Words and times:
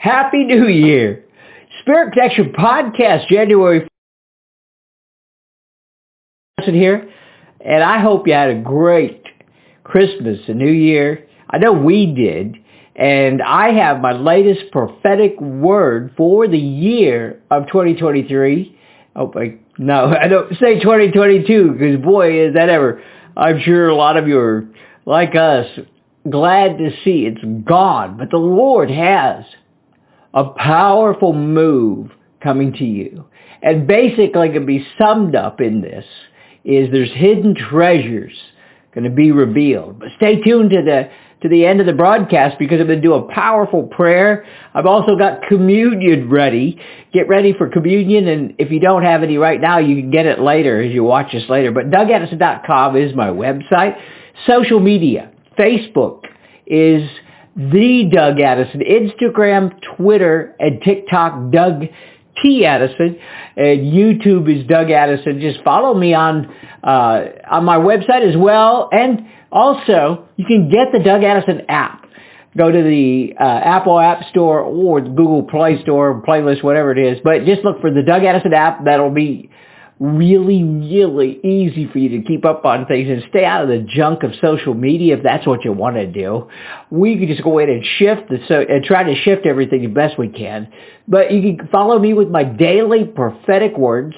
Happy 0.00 0.44
New 0.44 0.66
Year. 0.66 1.26
Spirit 1.82 2.14
Connection 2.14 2.54
Podcast, 2.54 3.28
January 3.28 3.86
here. 6.64 7.12
And 7.62 7.84
I 7.84 8.00
hope 8.00 8.26
you 8.26 8.32
had 8.32 8.48
a 8.48 8.62
great 8.62 9.22
Christmas 9.84 10.38
and 10.48 10.58
New 10.58 10.72
Year. 10.72 11.26
I 11.50 11.58
know 11.58 11.74
we 11.74 12.06
did. 12.06 12.56
And 12.96 13.42
I 13.42 13.72
have 13.72 14.00
my 14.00 14.12
latest 14.12 14.72
prophetic 14.72 15.38
word 15.38 16.14
for 16.16 16.48
the 16.48 16.58
year 16.58 17.42
of 17.50 17.66
2023. 17.66 18.78
Oh, 19.16 19.30
I, 19.36 19.58
no, 19.76 20.14
I 20.18 20.28
don't 20.28 20.50
say 20.58 20.80
2022 20.80 21.72
because 21.72 22.02
boy, 22.02 22.46
is 22.46 22.54
that 22.54 22.70
ever. 22.70 23.02
I'm 23.36 23.60
sure 23.60 23.90
a 23.90 23.94
lot 23.94 24.16
of 24.16 24.26
you 24.26 24.38
are 24.38 24.66
like 25.04 25.34
us, 25.34 25.66
glad 26.30 26.78
to 26.78 26.90
see 27.04 27.26
it's 27.26 27.44
gone. 27.68 28.16
But 28.16 28.30
the 28.30 28.38
Lord 28.38 28.90
has 28.90 29.44
a 30.34 30.44
powerful 30.44 31.32
move 31.32 32.10
coming 32.42 32.72
to 32.74 32.84
you. 32.84 33.24
And 33.62 33.86
basically 33.86 34.50
can 34.50 34.66
be 34.66 34.86
summed 34.98 35.34
up 35.34 35.60
in 35.60 35.82
this 35.82 36.04
is 36.64 36.90
there's 36.90 37.12
hidden 37.12 37.54
treasures 37.54 38.32
going 38.94 39.04
to 39.04 39.10
be 39.10 39.32
revealed. 39.32 39.98
But 39.98 40.08
stay 40.16 40.40
tuned 40.40 40.70
to 40.70 40.82
the 40.82 41.10
to 41.42 41.48
the 41.48 41.64
end 41.64 41.80
of 41.80 41.86
the 41.86 41.94
broadcast 41.94 42.58
because 42.58 42.80
I'm 42.80 42.86
going 42.86 43.00
to 43.00 43.02
do 43.02 43.14
a 43.14 43.32
powerful 43.32 43.84
prayer. 43.84 44.44
I've 44.74 44.84
also 44.84 45.16
got 45.16 45.42
communion 45.48 46.28
ready. 46.28 46.78
Get 47.14 47.28
ready 47.28 47.54
for 47.54 47.68
communion, 47.68 48.28
and 48.28 48.54
if 48.58 48.70
you 48.70 48.78
don't 48.78 49.02
have 49.02 49.22
any 49.22 49.38
right 49.38 49.58
now, 49.58 49.78
you 49.78 49.96
can 49.96 50.10
get 50.10 50.26
it 50.26 50.38
later 50.38 50.82
as 50.82 50.92
you 50.92 51.02
watch 51.02 51.32
this 51.32 51.48
later. 51.48 51.72
But 51.72 51.90
DougAddison.com 51.90 52.96
is 52.96 53.14
my 53.14 53.28
website. 53.28 53.98
Social 54.46 54.80
media, 54.80 55.32
Facebook 55.58 56.24
is 56.66 57.08
the 57.56 58.08
Doug 58.12 58.40
Addison, 58.40 58.80
Instagram, 58.80 59.72
Twitter, 59.96 60.54
and 60.58 60.80
TikTok, 60.82 61.50
Doug 61.52 61.84
T. 62.42 62.64
Addison, 62.64 63.18
and 63.56 63.80
YouTube 63.80 64.48
is 64.48 64.66
Doug 64.66 64.90
Addison. 64.90 65.40
Just 65.40 65.62
follow 65.62 65.94
me 65.94 66.14
on 66.14 66.46
uh, 66.82 67.24
on 67.50 67.64
my 67.64 67.76
website 67.76 68.28
as 68.28 68.36
well, 68.36 68.88
and 68.92 69.26
also 69.50 70.28
you 70.36 70.46
can 70.46 70.70
get 70.70 70.92
the 70.92 71.00
Doug 71.00 71.24
Addison 71.24 71.62
app. 71.68 72.06
Go 72.56 72.70
to 72.70 72.82
the 72.82 73.34
uh, 73.38 73.44
Apple 73.44 73.98
App 73.98 74.28
Store 74.30 74.60
or 74.60 75.00
the 75.00 75.10
Google 75.10 75.44
Play 75.44 75.80
Store, 75.82 76.20
playlist, 76.26 76.64
whatever 76.64 76.90
it 76.90 76.98
is. 76.98 77.18
But 77.22 77.44
just 77.44 77.62
look 77.62 77.80
for 77.80 77.92
the 77.92 78.02
Doug 78.02 78.24
Addison 78.24 78.52
app. 78.52 78.84
That'll 78.84 79.10
be 79.10 79.50
really, 80.00 80.64
really 80.64 81.38
easy 81.44 81.86
for 81.92 81.98
you 81.98 82.08
to 82.08 82.22
keep 82.26 82.46
up 82.46 82.64
on 82.64 82.86
things 82.86 83.08
and 83.10 83.22
stay 83.28 83.44
out 83.44 83.62
of 83.62 83.68
the 83.68 83.86
junk 83.86 84.22
of 84.22 84.32
social 84.40 84.72
media 84.72 85.18
if 85.18 85.22
that's 85.22 85.46
what 85.46 85.62
you 85.62 85.72
want 85.72 85.96
to 85.96 86.06
do. 86.06 86.48
We 86.90 87.18
can 87.18 87.28
just 87.28 87.44
go 87.44 87.58
in 87.58 87.68
and 87.68 87.84
shift 87.84 88.30
the, 88.30 88.38
so, 88.48 88.64
and 88.66 88.82
try 88.82 89.02
to 89.04 89.14
shift 89.14 89.44
everything 89.44 89.82
the 89.82 89.88
best 89.88 90.18
we 90.18 90.28
can. 90.28 90.72
But 91.06 91.30
you 91.30 91.54
can 91.54 91.68
follow 91.68 91.98
me 91.98 92.14
with 92.14 92.30
my 92.30 92.44
daily 92.44 93.04
prophetic 93.04 93.76
words. 93.76 94.16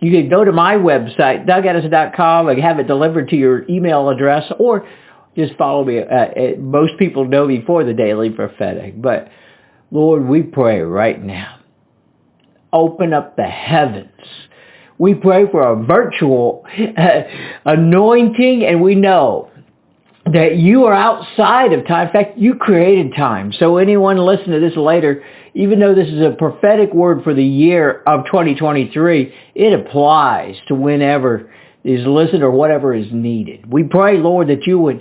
You 0.00 0.12
can 0.12 0.30
go 0.30 0.44
to 0.44 0.52
my 0.52 0.76
website, 0.76 1.46
dougaddison.com, 1.46 2.48
and 2.48 2.62
have 2.62 2.78
it 2.78 2.86
delivered 2.86 3.28
to 3.28 3.36
your 3.36 3.68
email 3.68 4.08
address, 4.08 4.50
or 4.58 4.88
just 5.36 5.54
follow 5.58 5.84
me. 5.84 5.98
Uh, 5.98 6.02
uh, 6.02 6.56
most 6.58 6.96
people 6.98 7.26
know 7.26 7.46
me 7.46 7.62
for 7.66 7.84
the 7.84 7.92
daily 7.92 8.30
prophetic, 8.30 9.00
but 9.00 9.28
Lord, 9.90 10.24
we 10.24 10.42
pray 10.42 10.80
right 10.80 11.22
now. 11.22 11.58
Open 12.72 13.12
up 13.12 13.36
the 13.36 13.42
heavens 13.44 14.08
we 15.00 15.14
pray 15.14 15.50
for 15.50 15.62
a 15.62 15.82
virtual 15.82 16.62
uh, 16.98 17.22
anointing 17.64 18.66
and 18.66 18.82
we 18.82 18.94
know 18.94 19.50
that 20.26 20.56
you 20.56 20.84
are 20.84 20.92
outside 20.92 21.72
of 21.72 21.86
time. 21.86 22.08
In 22.08 22.12
fact, 22.12 22.38
you 22.38 22.54
created 22.54 23.14
time. 23.16 23.50
So 23.58 23.78
anyone 23.78 24.18
listen 24.18 24.50
to 24.50 24.60
this 24.60 24.76
later, 24.76 25.24
even 25.54 25.80
though 25.80 25.94
this 25.94 26.08
is 26.08 26.20
a 26.20 26.36
prophetic 26.38 26.92
word 26.92 27.24
for 27.24 27.32
the 27.32 27.42
year 27.42 28.02
of 28.06 28.26
2023, 28.26 29.34
it 29.54 29.72
applies 29.72 30.56
to 30.68 30.74
whenever 30.74 31.50
is 31.82 32.06
listened 32.06 32.42
or 32.42 32.50
whatever 32.50 32.94
is 32.94 33.06
needed. 33.10 33.72
We 33.72 33.84
pray, 33.84 34.18
Lord, 34.18 34.48
that 34.48 34.66
you 34.66 34.78
would, 34.80 34.98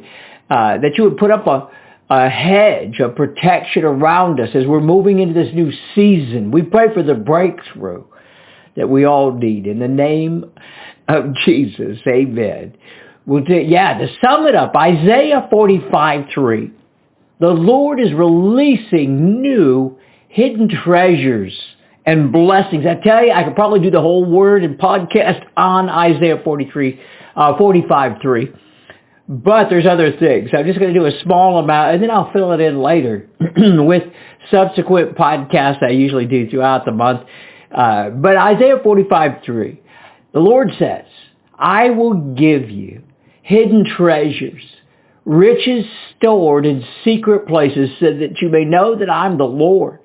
uh, 0.49 0.77
that 0.77 0.91
you 0.97 1.03
would 1.03 1.17
put 1.17 1.29
up 1.29 1.45
a, 1.45 1.69
a 2.09 2.29
hedge 2.29 3.01
of 3.01 3.17
protection 3.17 3.83
around 3.83 4.39
us 4.39 4.51
as 4.53 4.65
we're 4.65 4.79
moving 4.79 5.19
into 5.19 5.33
this 5.33 5.53
new 5.53 5.73
season. 5.93 6.51
We 6.51 6.61
pray 6.61 6.93
for 6.93 7.03
the 7.03 7.15
breakthrough 7.15 8.05
that 8.79 8.87
we 8.87 9.03
all 9.03 9.33
need. 9.33 9.67
In 9.67 9.79
the 9.79 9.87
name 9.89 10.45
of 11.09 11.35
Jesus, 11.45 11.99
amen. 12.07 12.75
Yeah, 13.27 13.97
to 13.97 14.07
sum 14.23 14.47
it 14.47 14.55
up, 14.55 14.73
Isaiah 14.75 15.47
45, 15.51 16.25
3. 16.33 16.71
The 17.41 17.47
Lord 17.47 17.99
is 17.99 18.13
releasing 18.13 19.41
new 19.41 19.97
hidden 20.29 20.69
treasures 20.69 21.57
and 22.05 22.31
blessings. 22.31 22.85
I 22.85 22.95
tell 22.95 23.23
you, 23.23 23.31
I 23.33 23.43
could 23.43 23.55
probably 23.55 23.81
do 23.81 23.91
the 23.91 24.01
whole 24.01 24.23
word 24.25 24.63
and 24.63 24.79
podcast 24.79 25.45
on 25.57 25.89
Isaiah 25.89 26.41
43, 26.43 26.99
uh, 27.35 27.57
45, 27.57 28.21
3. 28.21 28.53
But 29.27 29.69
there's 29.69 29.85
other 29.85 30.17
things. 30.17 30.49
I'm 30.57 30.65
just 30.65 30.79
going 30.79 30.93
to 30.93 30.99
do 30.99 31.05
a 31.05 31.11
small 31.21 31.59
amount 31.59 31.95
and 31.95 32.03
then 32.03 32.09
I'll 32.09 32.31
fill 32.31 32.53
it 32.53 32.61
in 32.61 32.81
later 32.81 33.29
with 33.39 34.03
subsequent 34.49 35.15
podcasts 35.15 35.83
I 35.83 35.89
usually 35.89 36.25
do 36.25 36.49
throughout 36.49 36.85
the 36.85 36.93
month. 36.93 37.27
Uh, 37.71 38.09
but 38.09 38.35
Isaiah 38.37 38.77
45, 38.83 39.43
3, 39.45 39.81
the 40.33 40.39
Lord 40.39 40.69
says, 40.77 41.05
I 41.57 41.89
will 41.89 42.35
give 42.35 42.69
you 42.69 43.03
hidden 43.43 43.85
treasures, 43.85 44.63
riches 45.25 45.85
stored 46.17 46.65
in 46.65 46.83
secret 47.03 47.47
places 47.47 47.89
so 47.99 48.05
that 48.17 48.41
you 48.41 48.49
may 48.49 48.65
know 48.65 48.95
that 48.97 49.09
I'm 49.09 49.37
the 49.37 49.43
Lord, 49.43 49.99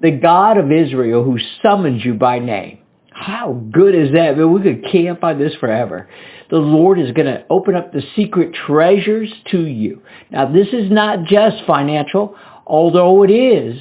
the 0.00 0.10
God 0.10 0.58
of 0.58 0.72
Israel 0.72 1.24
who 1.24 1.38
summons 1.62 2.04
you 2.04 2.14
by 2.14 2.38
name. 2.38 2.78
How 3.12 3.52
good 3.72 3.94
is 3.94 4.12
that? 4.12 4.32
I 4.32 4.34
mean, 4.34 4.52
we 4.52 4.62
could 4.62 4.92
camp 4.92 5.24
on 5.24 5.38
this 5.38 5.54
forever. 5.54 6.08
The 6.50 6.58
Lord 6.58 7.00
is 7.00 7.12
going 7.12 7.26
to 7.26 7.46
open 7.48 7.74
up 7.74 7.92
the 7.92 8.02
secret 8.14 8.54
treasures 8.66 9.32
to 9.50 9.64
you. 9.64 10.02
Now, 10.30 10.52
this 10.52 10.68
is 10.68 10.90
not 10.90 11.24
just 11.24 11.64
financial, 11.66 12.36
although 12.66 13.22
it 13.24 13.30
is. 13.30 13.80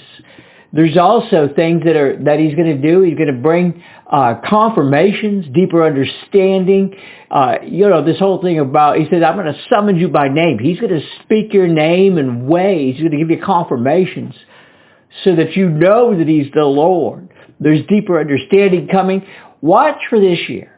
There's 0.76 0.98
also 0.98 1.48
things 1.56 1.84
that 1.86 1.96
are 1.96 2.22
that 2.26 2.38
he's 2.38 2.54
going 2.54 2.68
to 2.68 2.82
do. 2.82 3.02
He's 3.02 3.16
going 3.16 3.34
to 3.34 3.42
bring 3.42 3.82
uh, 4.12 4.42
confirmations, 4.46 5.46
deeper 5.54 5.86
understanding. 5.86 6.94
Uh, 7.32 7.60
you 7.64 7.88
know, 7.88 8.04
this 8.04 8.20
whole 8.20 8.42
thing 8.42 8.60
about, 8.60 8.98
he 8.98 9.06
said, 9.10 9.24
I'm 9.24 9.38
going 9.38 9.46
to 9.46 9.60
summon 9.74 9.96
you 9.96 10.10
by 10.10 10.28
name. 10.28 10.60
He's 10.60 10.78
going 10.78 10.92
to 10.92 11.06
speak 11.24 11.54
your 11.54 11.68
name 11.68 12.18
in 12.18 12.46
ways. 12.46 12.96
He's 12.96 13.04
going 13.04 13.14
to 13.14 13.18
give 13.18 13.30
you 13.30 13.42
confirmations 13.42 14.36
so 15.24 15.38
that 15.38 15.56
you 15.56 15.70
know 15.70 16.18
that 16.18 16.28
he's 16.28 16.52
the 16.54 16.66
Lord. 16.66 17.30
There's 17.58 17.86
deeper 17.88 18.20
understanding 18.20 18.90
coming. 18.90 19.26
Watch 19.62 20.02
for 20.10 20.20
this 20.20 20.40
year. 20.50 20.78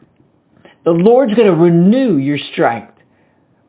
The 0.84 0.92
Lord's 0.92 1.34
going 1.34 1.48
to 1.48 1.56
renew 1.56 2.18
your 2.18 2.38
strength. 2.52 2.94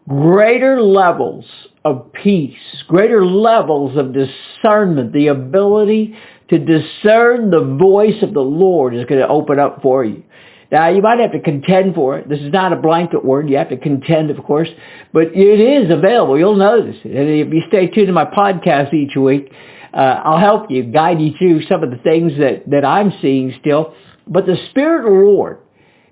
Greater 0.09 0.81
levels 0.81 1.46
of 1.86 2.12
peace, 2.12 2.58
greater 2.88 3.24
levels 3.24 3.96
of 3.96 4.12
discernment, 4.12 5.14
the 5.14 5.28
ability 5.28 6.16
to 6.50 6.58
discern 6.58 7.52
the 7.52 7.78
voice 7.80 8.22
of 8.24 8.34
the 8.34 8.42
Lord 8.42 8.96
is 8.96 9.06
going 9.06 9.22
to 9.22 9.28
open 9.28 9.59
up 9.59 9.84
for 9.84 10.03
you. 10.03 10.24
Now, 10.72 10.90
you 10.90 11.02
might 11.02 11.19
have 11.19 11.31
to 11.31 11.40
contend 11.40 11.96
for 11.96 12.18
it. 12.18 12.28
This 12.28 12.40
is 12.40 12.52
not 12.52 12.74
a 12.74 12.75
blanket 12.75 13.24
word. 13.24 13.50
You 13.50 13.58
have 13.58 13.69
to 13.69 13.78
contend, 13.78 14.30
of 14.31 14.44
course, 14.44 14.69
but 15.14 15.28
it 15.34 15.59
is 15.59 15.92
available. 15.92 16.38
You'll 16.38 16.56
notice 16.56 16.98
it. 17.03 17.16
And 17.16 17.30
if 17.30 17.53
you 17.53 17.62
stay 17.68 17.88
tuned 17.88 18.08
to 18.08 18.14
my 18.14 18.25
podcast 18.25 18.94
each 18.94 19.16
week, 19.16 19.52
uh, 19.94 19.98
I'll 19.98 20.40
help 20.40 20.69
you, 20.69 20.84
guide 20.84 21.19
you 21.22 21.34
through 21.38 21.64
some 21.68 21.84
of 21.84 21.92
the 21.92 21.98
things 21.98 22.34
that, 22.40 22.64
that 22.68 22.86
I'm 22.86 23.14
seeing 23.22 23.53
still. 23.59 23.96
But 24.28 24.46
the 24.46 24.58
Spirit 24.69 25.06
of 25.06 25.12
the 25.12 25.25
Lord 25.25 25.59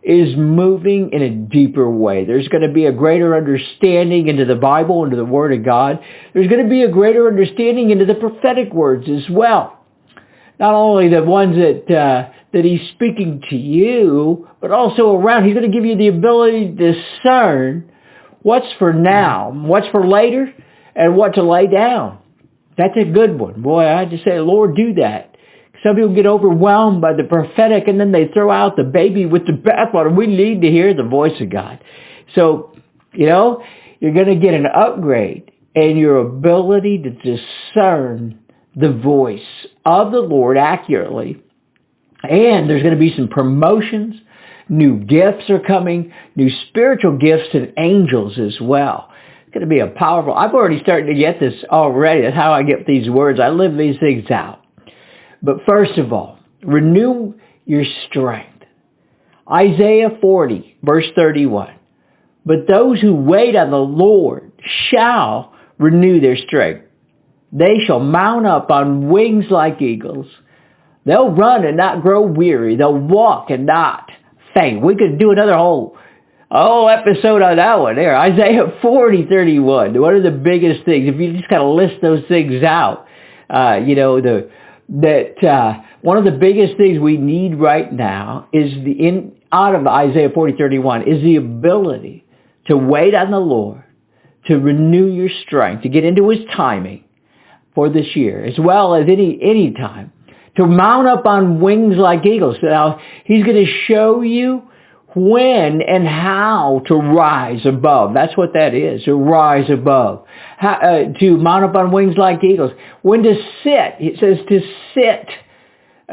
is 0.07 0.37
moving 0.37 1.09
in 1.11 1.21
a 1.21 1.29
deeper 1.29 1.89
way. 1.91 2.23
There's 2.23 2.47
going 2.47 2.65
to 2.65 2.71
be 2.71 2.85
a 2.85 2.93
greater 2.93 3.35
understanding 3.35 4.29
into 4.29 4.45
the 4.45 4.55
Bible, 4.55 5.03
into 5.03 5.17
the 5.17 5.25
Word 5.25 5.51
of 5.51 5.65
God. 5.65 5.99
There's 6.33 6.47
going 6.47 6.63
to 6.63 6.69
be 6.69 6.83
a 6.83 6.89
greater 6.89 7.27
understanding 7.27 7.89
into 7.89 8.05
the 8.05 8.15
prophetic 8.15 8.73
words 8.73 9.05
as 9.09 9.29
well. 9.29 9.85
Not 10.61 10.73
only 10.73 11.09
the 11.09 11.23
ones 11.23 11.57
that, 11.57 11.93
uh, 11.93 12.29
that 12.53 12.63
He's 12.63 12.89
speaking 12.91 13.43
to 13.49 13.57
you, 13.57 14.47
but 14.61 14.71
also 14.71 15.13
around. 15.13 15.43
He's 15.43 15.53
going 15.53 15.69
to 15.69 15.77
give 15.77 15.83
you 15.83 15.97
the 15.97 16.07
ability 16.07 16.73
to 16.73 16.93
discern 16.93 17.91
what's 18.43 18.71
for 18.79 18.93
now, 18.93 19.51
what's 19.51 19.89
for 19.89 20.07
later, 20.07 20.53
and 20.95 21.17
what 21.17 21.35
to 21.35 21.43
lay 21.43 21.67
down. 21.67 22.19
That's 22.77 22.95
a 22.95 23.03
good 23.03 23.37
one. 23.37 23.61
Boy, 23.61 23.85
I 23.85 24.05
just 24.05 24.23
say, 24.23 24.39
Lord, 24.39 24.73
do 24.77 24.93
that. 25.01 25.35
Some 25.87 25.95
people 25.95 26.13
get 26.13 26.25
overwhelmed 26.25 26.99
by 26.99 27.13
the 27.13 27.23
prophetic 27.23 27.87
and 27.87 27.97
then 27.97 28.11
they 28.11 28.27
throw 28.27 28.51
out 28.51 28.75
the 28.75 28.83
baby 28.83 29.25
with 29.25 29.45
the 29.45 29.53
bathwater. 29.53 30.13
We 30.13 30.27
need 30.27 30.61
to 30.63 30.69
hear 30.69 30.93
the 30.93 31.03
voice 31.03 31.39
of 31.39 31.49
God. 31.49 31.81
So, 32.35 32.75
you 33.13 33.25
know, 33.25 33.63
you're 34.01 34.13
going 34.13 34.27
to 34.27 34.35
get 34.35 34.53
an 34.53 34.65
upgrade 34.65 35.49
in 35.75 35.95
your 35.95 36.17
ability 36.17 37.03
to 37.03 37.11
discern 37.11 38.37
the 38.75 38.91
voice 38.91 39.39
of 39.85 40.11
the 40.11 40.19
Lord 40.19 40.57
accurately. 40.57 41.41
And 42.21 42.69
there's 42.69 42.83
going 42.83 42.93
to 42.93 42.99
be 42.99 43.15
some 43.15 43.29
promotions. 43.29 44.15
New 44.67 44.99
gifts 44.99 45.49
are 45.49 45.61
coming. 45.61 46.11
New 46.35 46.49
spiritual 46.67 47.17
gifts 47.17 47.49
and 47.53 47.71
angels 47.77 48.37
as 48.37 48.59
well. 48.59 49.09
It's 49.45 49.53
going 49.53 49.61
to 49.61 49.67
be 49.67 49.79
a 49.79 49.87
powerful, 49.87 50.33
I've 50.33 50.53
already 50.53 50.81
started 50.81 51.07
to 51.07 51.15
get 51.15 51.39
this 51.39 51.53
already. 51.69 52.23
That's 52.23 52.35
how 52.35 52.51
I 52.51 52.63
get 52.63 52.85
these 52.85 53.09
words. 53.09 53.39
I 53.39 53.47
live 53.47 53.77
these 53.77 53.97
things 54.01 54.29
out. 54.29 54.65
But 55.41 55.57
first 55.65 55.97
of 55.97 56.11
all, 56.13 56.39
renew 56.63 57.35
your 57.65 57.83
strength. 58.09 58.63
Isaiah 59.51 60.17
40, 60.19 60.77
verse 60.83 61.05
31. 61.15 61.73
But 62.45 62.67
those 62.67 62.99
who 63.01 63.13
wait 63.13 63.55
on 63.55 63.71
the 63.71 63.77
Lord 63.77 64.51
shall 64.89 65.53
renew 65.77 66.19
their 66.19 66.37
strength. 66.37 66.85
They 67.51 67.79
shall 67.85 67.99
mount 67.99 68.45
up 68.45 68.71
on 68.71 69.09
wings 69.09 69.45
like 69.49 69.81
eagles. 69.81 70.27
They'll 71.05 71.31
run 71.31 71.65
and 71.65 71.77
not 71.77 72.01
grow 72.01 72.21
weary. 72.21 72.75
They'll 72.75 72.97
walk 72.97 73.49
and 73.49 73.65
not 73.65 74.09
faint. 74.53 74.81
We 74.81 74.95
could 74.95 75.17
do 75.17 75.31
another 75.31 75.55
whole 75.55 75.97
whole 76.49 76.89
episode 76.89 77.41
on 77.41 77.57
that 77.57 77.79
one 77.79 77.95
there. 77.95 78.17
Isaiah 78.17 78.77
40, 78.81 79.27
31. 79.27 79.99
One 79.99 80.15
of 80.15 80.23
the 80.23 80.31
biggest 80.31 80.85
things, 80.85 81.09
if 81.09 81.19
you 81.19 81.33
just 81.33 81.49
kind 81.49 81.61
of 81.61 81.75
list 81.75 82.01
those 82.01 82.23
things 82.27 82.63
out, 82.63 83.05
uh, 83.49 83.79
you 83.85 83.95
know, 83.95 84.21
the, 84.21 84.49
that, 84.89 85.43
uh, 85.43 85.81
one 86.01 86.17
of 86.17 86.23
the 86.23 86.31
biggest 86.31 86.77
things 86.77 86.99
we 86.99 87.17
need 87.17 87.55
right 87.55 87.91
now 87.91 88.47
is 88.53 88.73
the, 88.83 88.91
in, 88.91 89.33
out 89.51 89.75
of 89.75 89.85
Isaiah 89.87 90.29
40, 90.33 90.57
31, 90.57 91.07
is 91.07 91.21
the 91.23 91.35
ability 91.37 92.25
to 92.67 92.77
wait 92.77 93.13
on 93.13 93.31
the 93.31 93.39
Lord, 93.39 93.83
to 94.45 94.57
renew 94.57 95.07
your 95.07 95.29
strength, 95.45 95.83
to 95.83 95.89
get 95.89 96.03
into 96.03 96.29
his 96.29 96.39
timing 96.55 97.03
for 97.75 97.89
this 97.89 98.15
year, 98.15 98.43
as 98.43 98.57
well 98.57 98.95
as 98.95 99.03
any, 99.09 99.39
any 99.41 99.71
time, 99.71 100.11
to 100.55 100.65
mount 100.65 101.07
up 101.07 101.25
on 101.25 101.59
wings 101.59 101.95
like 101.97 102.25
eagles. 102.25 102.57
Now, 102.63 102.99
he's 103.25 103.43
going 103.43 103.63
to 103.63 103.71
show 103.87 104.21
you 104.21 104.66
when 105.15 105.81
and 105.81 106.07
how 106.07 106.81
to 106.87 106.95
rise 106.95 107.65
above. 107.65 108.13
That's 108.13 108.35
what 108.37 108.53
that 108.53 108.73
is, 108.73 109.03
to 109.05 109.15
rise 109.15 109.69
above. 109.69 110.25
How, 110.57 110.73
uh, 110.73 111.19
to 111.19 111.37
mount 111.37 111.65
up 111.65 111.75
on 111.75 111.91
wings 111.91 112.15
like 112.17 112.43
eagles. 112.43 112.71
When 113.01 113.23
to 113.23 113.33
sit, 113.63 113.95
it 113.99 114.19
says 114.19 114.45
to 114.47 114.61
sit 114.93 115.29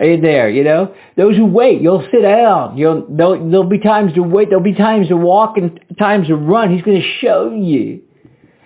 in 0.00 0.22
there, 0.22 0.48
you 0.48 0.64
know. 0.64 0.94
Those 1.16 1.36
who 1.36 1.46
wait, 1.46 1.80
you'll 1.80 2.06
sit 2.10 2.22
down. 2.22 2.76
You'll, 2.76 3.06
there'll, 3.08 3.50
there'll 3.50 3.68
be 3.68 3.78
times 3.78 4.14
to 4.14 4.22
wait. 4.22 4.48
There'll 4.48 4.64
be 4.64 4.74
times 4.74 5.08
to 5.08 5.16
walk 5.16 5.56
and 5.56 5.80
times 5.98 6.28
to 6.28 6.36
run. 6.36 6.72
He's 6.72 6.82
going 6.82 7.00
to 7.00 7.18
show 7.20 7.52
you 7.52 8.02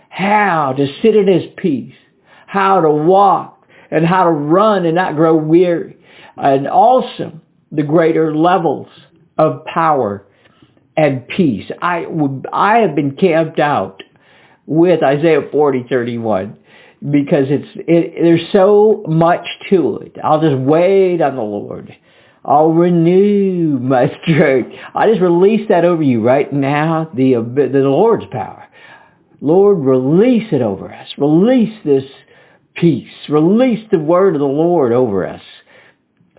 how 0.09 0.75
to 0.77 0.87
sit 1.03 1.17
in 1.17 1.27
his 1.27 1.51
peace, 1.57 1.95
how 2.47 2.81
to 2.81 2.91
walk 2.91 3.67
and 3.91 4.05
how 4.05 4.25
to 4.25 4.31
run 4.31 4.85
and 4.85 4.95
not 4.95 5.17
grow 5.17 5.37
weary. 5.37 5.97
And 6.37 6.67
also 6.67 7.41
the 7.71 7.83
greater 7.83 8.35
levels 8.35 8.89
of 9.39 9.65
power 9.65 10.27
and 10.97 11.27
peace. 11.29 11.71
I, 11.81 12.07
I 12.53 12.79
have 12.79 12.95
been 12.95 13.17
camped 13.17 13.61
out 13.61 14.03
with 14.67 15.03
Isaiah 15.03 15.49
40, 15.51 15.87
31 15.89 16.59
because 17.11 17.47
it's, 17.49 17.69
it, 17.87 18.15
there's 18.21 18.53
so 18.53 19.05
much 19.07 19.47
to 19.71 19.99
it. 19.99 20.17
I'll 20.23 20.41
just 20.41 20.59
wait 20.59 21.23
on 21.23 21.37
the 21.37 21.43
Lord. 21.43 21.97
I'll 22.45 22.73
renew 22.73 23.79
my 23.79 24.11
strength. 24.23 24.73
I 24.95 25.09
just 25.09 25.21
release 25.21 25.69
that 25.69 25.85
over 25.85 26.03
you 26.03 26.21
right 26.21 26.53
now, 26.53 27.11
the, 27.15 27.35
the 27.35 27.79
Lord's 27.79 28.27
power. 28.33 28.67
Lord, 29.41 29.79
release 29.79 30.49
it 30.53 30.63
over 30.63 30.93
us. 30.93 31.09
Release 31.17 31.79
this 31.85 32.05
peace. 32.75 33.13
Release 33.29 33.87
the 33.93 33.99
word 33.99 34.35
of 34.35 34.41
the 34.41 34.47
Lord 34.47 34.93
over 34.93 35.27
us. 35.27 35.43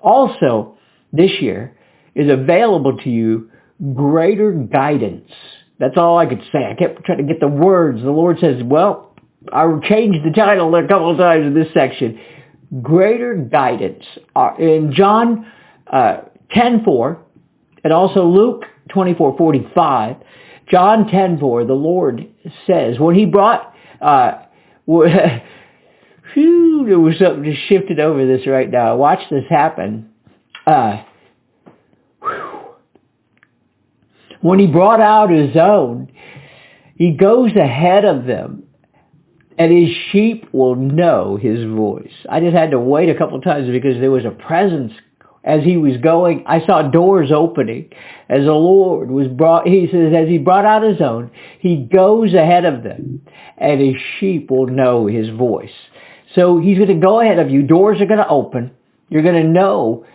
Also, 0.01 0.77
this 1.13 1.31
year 1.39 1.77
is 2.19 2.29
available 2.29 2.97
to 2.97 3.09
you 3.09 3.49
greater 3.95 4.51
guidance. 4.51 5.31
That's 5.79 5.97
all 5.97 6.17
I 6.17 6.25
could 6.25 6.41
say. 6.51 6.65
I 6.65 6.75
kept 6.75 7.05
trying 7.05 7.19
to 7.19 7.23
get 7.23 7.39
the 7.39 7.47
words. 7.47 8.01
The 8.01 8.11
Lord 8.11 8.37
says, 8.39 8.61
well, 8.63 9.15
I 9.53 9.65
changed 9.87 10.25
the 10.25 10.31
title 10.31 10.75
a 10.75 10.85
couple 10.85 11.11
of 11.11 11.17
times 11.17 11.45
in 11.45 11.53
this 11.53 11.73
section. 11.73 12.19
Greater 12.81 13.35
guidance. 13.35 14.03
Uh, 14.35 14.51
in 14.59 14.91
John 14.93 15.49
uh, 15.87 16.21
10.4 16.53 17.19
and 17.85 17.93
also 17.93 18.25
Luke 18.25 18.65
24.45, 18.93 20.21
John 20.69 21.05
10.4, 21.05 21.65
the 21.65 21.73
Lord 21.73 22.27
says, 22.67 22.99
when 22.99 23.15
he 23.15 23.25
brought, 23.25 23.73
uh, 24.01 24.43
whew, 24.85 25.39
there 26.85 26.99
was 26.99 27.17
something 27.17 27.45
just 27.45 27.65
shifted 27.69 28.01
over 28.01 28.25
this 28.27 28.45
right 28.45 28.69
now. 28.69 28.97
Watch 28.97 29.19
this 29.31 29.45
happen. 29.49 30.09
Uh, 30.67 31.03
when 34.41 34.59
he 34.59 34.67
brought 34.67 35.01
out 35.01 35.29
his 35.29 35.55
own, 35.55 36.11
he 36.95 37.11
goes 37.11 37.55
ahead 37.55 38.05
of 38.05 38.25
them 38.25 38.63
and 39.57 39.71
his 39.71 39.95
sheep 40.11 40.45
will 40.53 40.75
know 40.75 41.37
his 41.39 41.65
voice. 41.65 42.13
I 42.29 42.39
just 42.39 42.55
had 42.55 42.71
to 42.71 42.79
wait 42.79 43.09
a 43.09 43.17
couple 43.17 43.39
times 43.41 43.69
because 43.69 43.99
there 43.99 44.11
was 44.11 44.25
a 44.25 44.31
presence 44.31 44.93
as 45.43 45.63
he 45.63 45.77
was 45.77 45.97
going. 45.97 46.43
I 46.47 46.65
saw 46.65 46.83
doors 46.83 47.31
opening 47.33 47.89
as 48.29 48.45
the 48.45 48.53
Lord 48.53 49.11
was 49.11 49.27
brought. 49.27 49.67
He 49.67 49.87
says, 49.91 50.13
as 50.15 50.29
he 50.29 50.37
brought 50.37 50.65
out 50.65 50.83
his 50.83 51.01
own, 51.01 51.31
he 51.59 51.77
goes 51.77 52.33
ahead 52.33 52.65
of 52.65 52.83
them 52.83 53.21
and 53.57 53.81
his 53.81 53.95
sheep 54.19 54.49
will 54.49 54.67
know 54.67 55.07
his 55.07 55.29
voice. 55.29 55.69
So 56.35 56.59
he's 56.59 56.77
going 56.77 56.89
to 56.89 57.05
go 57.05 57.19
ahead 57.19 57.39
of 57.39 57.49
you. 57.49 57.63
Doors 57.63 57.99
are 57.99 58.05
going 58.05 58.19
to 58.19 58.27
open. 58.27 58.71
You're 59.09 59.23
going 59.23 59.43
to 59.43 59.49
know 59.49 60.05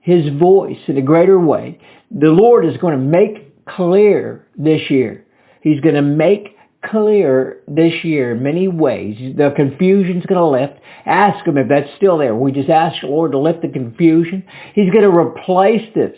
his 0.00 0.28
voice 0.38 0.78
in 0.86 0.96
a 0.96 1.02
greater 1.02 1.38
way. 1.40 1.80
The 2.12 2.28
Lord 2.28 2.66
is 2.66 2.76
going 2.76 2.96
to 2.96 3.04
make 3.04 3.45
clear 3.68 4.46
this 4.56 4.90
year. 4.90 5.24
He's 5.60 5.80
going 5.80 5.94
to 5.94 6.02
make 6.02 6.56
clear 6.84 7.62
this 7.66 8.04
year 8.04 8.34
many 8.34 8.68
ways. 8.68 9.34
The 9.36 9.52
confusion's 9.56 10.24
going 10.26 10.38
to 10.38 10.46
lift. 10.46 10.80
Ask 11.04 11.46
him 11.46 11.58
if 11.58 11.68
that's 11.68 11.88
still 11.96 12.18
there. 12.18 12.34
We 12.34 12.52
just 12.52 12.68
ask 12.68 13.00
the 13.00 13.08
Lord 13.08 13.32
to 13.32 13.38
lift 13.38 13.62
the 13.62 13.68
confusion. 13.68 14.44
He's 14.74 14.90
going 14.90 15.02
to 15.02 15.10
replace 15.10 15.92
this 15.94 16.16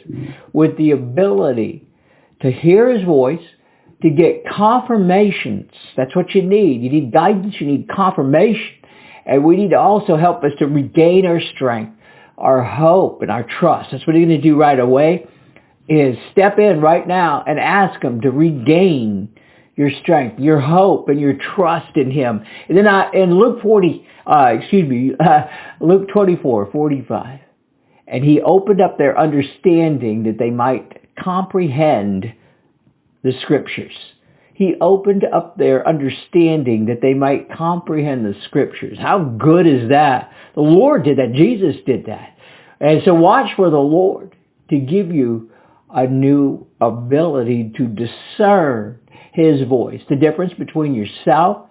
with 0.53 0.77
the 0.77 0.93
ability 0.93 1.89
to 2.43 2.51
hear 2.51 2.89
his 2.89 3.05
voice, 3.05 3.43
to 4.03 4.11
get 4.11 4.47
confirmations. 4.47 5.73
That's 5.97 6.15
what 6.15 6.35
you 6.35 6.43
need. 6.43 6.83
You 6.83 6.91
need 6.91 7.13
guidance. 7.13 7.55
You 7.59 7.67
need 7.67 7.89
confirmation. 7.89 8.75
And 9.27 9.45
we 9.45 9.57
need 9.57 9.71
to 9.71 9.79
also 9.79 10.17
help 10.17 10.45
us 10.45 10.53
to 10.59 10.67
regain 10.67 11.27
our 11.27 11.41
strength, 11.55 11.93
our 12.37 12.63
hope, 12.63 13.23
and 13.23 13.31
our 13.31 13.45
trust. 13.45 13.91
That's 13.93 14.07
what 14.07 14.17
he's 14.17 14.27
going 14.27 14.41
to 14.41 14.49
do 14.49 14.57
right 14.57 14.79
away 14.79 15.27
is 15.89 16.17
step 16.33 16.59
in 16.59 16.81
right 16.81 17.07
now 17.07 17.43
and 17.47 17.59
ask 17.59 18.03
him 18.03 18.21
to 18.21 18.31
regain 18.31 19.29
your 19.77 19.91
strength, 20.03 20.39
your 20.41 20.61
hope, 20.61 21.09
and 21.09 21.21
your 21.21 21.35
trust 21.35 21.97
in 21.97 22.11
him. 22.11 22.45
And 22.69 22.77
then 22.77 22.89
I, 22.89 23.11
in 23.13 23.39
Luke 23.39 23.63
40, 23.63 24.07
uh, 24.27 24.57
excuse 24.59 24.89
me, 24.89 25.13
uh, 25.19 25.43
Luke 25.81 26.09
24, 26.13 26.71
45, 26.73 27.41
and 28.09 28.25
he 28.25 28.41
opened 28.41 28.81
up 28.81 28.99
their 28.99 29.19
understanding 29.19 30.25
that 30.25 30.39
they 30.39 30.51
might 30.51 31.01
comprehend 31.17 32.35
the 33.23 33.33
scriptures. 33.43 33.95
He 34.55 34.75
opened 34.81 35.25
up 35.33 35.57
their 35.57 35.87
understanding 35.87 36.87
that 36.87 37.01
they 37.01 37.15
might 37.15 37.49
comprehend 37.53 38.25
the 38.25 38.35
scriptures. 38.47 38.99
How 39.01 39.21
good 39.23 39.69
is 39.69 39.91
that? 39.91 40.33
The 40.57 40.63
Lord 40.63 41.05
did 41.05 41.19
that. 41.19 41.33
Jesus 41.33 41.77
did 41.87 42.07
that. 42.07 42.37
And 42.81 43.01
so 43.05 43.15
watch 43.15 43.55
for 43.55 43.71
the 43.71 43.79
Lord 43.79 44.35
to 44.71 44.79
give 44.79 45.13
you 45.13 45.53
a 45.91 46.07
new 46.07 46.67
ability 46.81 47.73
to 47.77 47.87
discern 47.87 48.99
his 49.33 49.67
voice. 49.69 50.01
The 50.09 50.17
difference 50.17 50.53
between 50.55 50.95
yourself, 50.95 51.69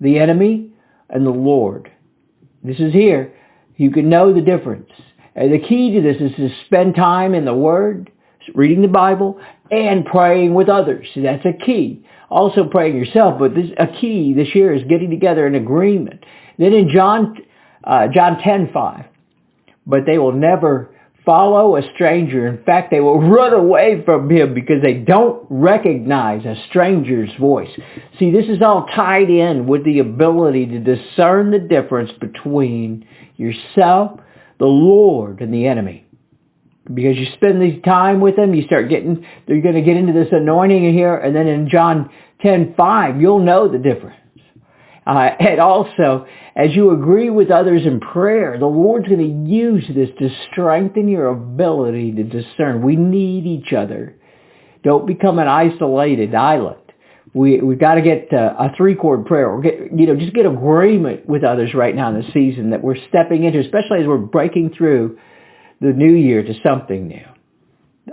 the 0.00 0.18
enemy, 0.18 0.70
and 1.08 1.26
the 1.26 1.30
Lord. 1.30 1.90
This 2.62 2.78
is 2.78 2.92
here. 2.92 3.34
You 3.76 3.90
can 3.90 4.08
know 4.08 4.32
the 4.32 4.40
difference. 4.40 4.90
And 5.34 5.52
the 5.52 5.58
key 5.58 5.92
to 5.94 6.02
this 6.02 6.20
is 6.20 6.36
to 6.36 6.50
spend 6.66 6.94
time 6.94 7.34
in 7.34 7.44
the 7.44 7.54
Word, 7.54 8.10
reading 8.54 8.82
the 8.82 8.88
Bible, 8.88 9.40
and 9.70 10.04
praying 10.04 10.54
with 10.54 10.68
others. 10.68 11.06
That's 11.16 11.44
a 11.46 11.52
key. 11.52 12.04
Also 12.28 12.64
praying 12.64 12.96
yourself, 12.96 13.38
but 13.38 13.54
this 13.54 13.70
a 13.78 13.86
key 13.86 14.32
this 14.34 14.54
year 14.54 14.74
is 14.74 14.82
getting 14.84 15.10
together 15.10 15.46
in 15.46 15.54
agreement. 15.54 16.24
Then 16.58 16.72
in 16.72 16.88
John 16.88 17.36
uh, 17.84 18.08
John 18.08 18.36
10:5, 18.36 19.06
but 19.86 20.06
they 20.06 20.18
will 20.18 20.32
never 20.32 20.94
follow 21.24 21.76
a 21.76 21.82
stranger. 21.94 22.46
In 22.46 22.62
fact, 22.64 22.90
they 22.90 23.00
will 23.00 23.20
run 23.28 23.52
away 23.52 24.02
from 24.04 24.30
him 24.30 24.54
because 24.54 24.82
they 24.82 24.94
don't 24.94 25.46
recognize 25.50 26.44
a 26.44 26.56
stranger's 26.68 27.30
voice. 27.38 27.70
See, 28.18 28.30
this 28.30 28.46
is 28.46 28.62
all 28.62 28.86
tied 28.94 29.30
in 29.30 29.66
with 29.66 29.84
the 29.84 30.00
ability 30.00 30.66
to 30.66 30.78
discern 30.78 31.50
the 31.50 31.58
difference 31.58 32.10
between 32.20 33.06
yourself, 33.36 34.20
the 34.58 34.66
Lord, 34.66 35.40
and 35.40 35.52
the 35.52 35.66
enemy. 35.66 36.06
Because 36.92 37.16
you 37.16 37.26
spend 37.34 37.62
this 37.62 37.80
time 37.84 38.20
with 38.20 38.34
them, 38.34 38.54
you 38.54 38.64
start 38.64 38.88
getting, 38.88 39.24
you're 39.46 39.62
going 39.62 39.76
to 39.76 39.82
get 39.82 39.96
into 39.96 40.12
this 40.12 40.28
anointing 40.32 40.92
here, 40.92 41.16
and 41.16 41.34
then 41.34 41.46
in 41.46 41.68
John 41.68 42.10
10:5, 42.44 43.20
you'll 43.20 43.38
know 43.38 43.68
the 43.68 43.78
difference. 43.78 44.16
Uh, 45.06 45.30
and 45.40 45.60
also, 45.60 46.26
as 46.54 46.74
you 46.74 46.92
agree 46.92 47.30
with 47.30 47.50
others 47.50 47.82
in 47.84 48.00
prayer, 48.00 48.58
the 48.58 48.66
Lord's 48.66 49.08
going 49.08 49.18
to 49.18 49.50
use 49.50 49.84
this 49.94 50.10
to 50.18 50.28
strengthen 50.50 51.08
your 51.08 51.26
ability 51.26 52.12
to 52.12 52.22
discern. 52.22 52.82
We 52.82 52.96
need 52.96 53.46
each 53.46 53.72
other. 53.72 54.16
Don't 54.84 55.06
become 55.06 55.38
an 55.38 55.48
isolated 55.48 56.34
island. 56.34 56.78
we 57.34 57.60
we 57.60 57.76
got 57.76 57.94
to 57.94 58.02
get 58.02 58.32
uh, 58.32 58.54
a 58.58 58.76
three 58.76 58.94
chord 58.94 59.26
prayer 59.26 59.48
or 59.50 59.60
get 59.60 59.74
you 59.96 60.06
know 60.06 60.16
just 60.16 60.34
get 60.34 60.44
agreement 60.46 61.26
with 61.26 61.44
others 61.44 61.72
right 61.74 61.94
now 61.94 62.08
in 62.10 62.20
the 62.20 62.32
season 62.32 62.70
that 62.70 62.82
we're 62.82 62.96
stepping 63.08 63.44
into, 63.44 63.60
especially 63.60 64.00
as 64.00 64.06
we're 64.06 64.18
breaking 64.18 64.74
through 64.76 65.18
the 65.80 65.92
new 65.92 66.12
year 66.12 66.42
to 66.42 66.54
something 66.64 67.08
new. 67.08 67.24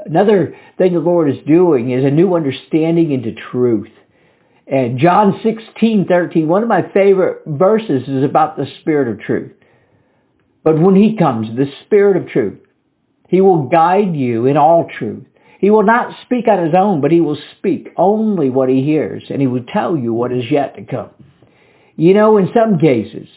Another 0.06 0.56
thing 0.78 0.94
the 0.94 1.00
Lord 1.00 1.30
is 1.30 1.38
doing 1.48 1.92
is 1.92 2.06
a 2.06 2.12
new 2.12 2.36
understanding 2.36 3.12
into 3.12 3.34
truth. 3.52 3.90
And 4.70 5.00
John 5.00 5.40
16, 5.44 6.06
13, 6.08 6.48
one 6.48 6.62
of 6.62 6.70
my 6.70 6.84
favorite 6.94 7.42
verses 7.48 8.08
is 8.08 8.24
about 8.24 8.56
the 8.56 8.68
Spirit 8.82 9.08
of 9.08 9.20
truth. 9.20 9.54
But 10.64 10.80
when 10.80 10.96
he 10.96 11.18
comes, 11.18 11.48
the 11.48 11.72
Spirit 11.86 12.18
of 12.18 12.30
truth, 12.30 12.60
he 13.28 13.42
will 13.42 13.64
guide 13.64 14.16
you 14.16 14.46
in 14.46 14.58
all 14.58 14.88
truth. 14.98 15.26
He 15.60 15.72
will 15.72 15.84
not 15.84 16.16
speak 16.24 16.48
on 16.48 16.64
his 16.64 16.76
own, 16.78 17.02
but 17.02 17.12
he 17.12 17.20
will 17.20 17.38
speak 17.58 17.90
only 17.98 18.50
what 18.50 18.70
he 18.70 18.84
hears, 18.84 19.24
and 19.30 19.42
he 19.42 19.48
will 19.48 19.64
tell 19.64 19.98
you 19.98 20.14
what 20.14 20.32
is 20.32 20.46
yet 20.52 20.76
to 20.76 20.84
come. 20.84 21.10
You 21.96 22.14
know, 22.14 22.38
in 22.38 22.50
some 22.54 22.78
cases, 22.78 23.28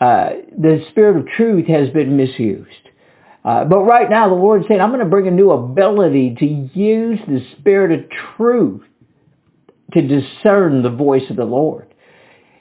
uh, 0.00 0.30
the 0.56 0.84
Spirit 0.90 1.16
of 1.16 1.26
truth 1.26 1.66
has 1.68 1.88
been 1.90 2.16
misused. 2.16 2.70
Uh, 3.44 3.64
but 3.64 3.80
right 3.80 4.08
now, 4.08 4.28
the 4.28 4.34
Lord 4.34 4.62
is 4.62 4.68
saying, 4.68 4.80
I'm 4.80 4.90
going 4.90 5.00
to 5.00 5.06
bring 5.06 5.26
a 5.26 5.30
new 5.30 5.50
ability 5.50 6.36
to 6.38 6.46
use 6.46 7.18
the 7.26 7.44
Spirit 7.58 7.92
of 7.92 8.10
truth 8.36 8.82
to 9.94 10.02
discern 10.02 10.82
the 10.82 10.90
voice 10.90 11.28
of 11.30 11.36
the 11.36 11.44
Lord. 11.44 11.94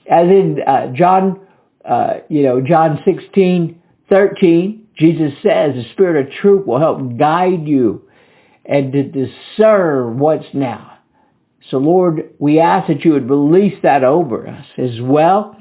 As 0.09 0.25
in 0.27 0.59
uh, 0.65 0.87
John, 0.93 1.39
uh, 1.83 2.15
you 2.29 2.43
know, 2.43 2.61
John 2.61 2.99
16, 3.05 3.81
13, 4.09 4.87
Jesus 4.97 5.33
says 5.41 5.73
the 5.75 5.85
Spirit 5.93 6.27
of 6.27 6.33
truth 6.33 6.67
will 6.67 6.79
help 6.79 7.17
guide 7.17 7.67
you 7.67 8.07
and 8.65 8.91
to 8.93 9.03
discern 9.03 10.19
what's 10.19 10.45
now. 10.53 10.99
So 11.69 11.77
Lord, 11.77 12.33
we 12.39 12.59
ask 12.59 12.87
that 12.87 13.03
you 13.03 13.11
would 13.11 13.29
release 13.29 13.77
that 13.83 14.03
over 14.03 14.47
us 14.47 14.65
as 14.77 15.01
well. 15.01 15.57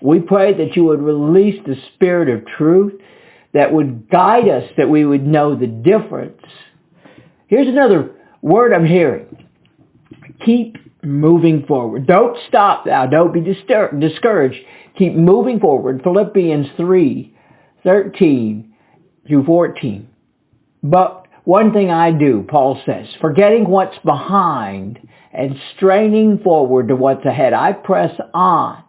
We 0.00 0.20
pray 0.20 0.54
that 0.54 0.76
you 0.76 0.84
would 0.84 1.02
release 1.02 1.60
the 1.66 1.76
Spirit 1.94 2.28
of 2.28 2.46
truth 2.46 2.92
that 3.54 3.72
would 3.72 4.08
guide 4.10 4.48
us, 4.48 4.70
that 4.76 4.88
we 4.88 5.04
would 5.04 5.26
know 5.26 5.56
the 5.56 5.66
difference. 5.66 6.40
Here's 7.46 7.66
another 7.66 8.10
word 8.42 8.72
I'm 8.72 8.86
hearing. 8.86 9.46
Keep 10.44 10.76
moving 11.02 11.64
forward. 11.66 12.06
Don't 12.06 12.36
stop 12.48 12.86
now. 12.86 13.06
Don't 13.06 13.32
be 13.32 13.40
discouraged. 13.40 14.58
Keep 14.96 15.14
moving 15.14 15.60
forward. 15.60 16.02
Philippians 16.02 16.66
3, 16.76 17.34
13 17.84 18.74
through 19.26 19.44
14. 19.44 20.08
But 20.82 21.26
one 21.44 21.72
thing 21.72 21.90
I 21.90 22.10
do, 22.12 22.44
Paul 22.48 22.80
says, 22.84 23.06
forgetting 23.20 23.68
what's 23.68 23.98
behind 24.04 24.98
and 25.32 25.56
straining 25.76 26.38
forward 26.38 26.88
to 26.88 26.96
what's 26.96 27.24
ahead, 27.24 27.52
I 27.52 27.72
press 27.72 28.18
on 28.34 28.82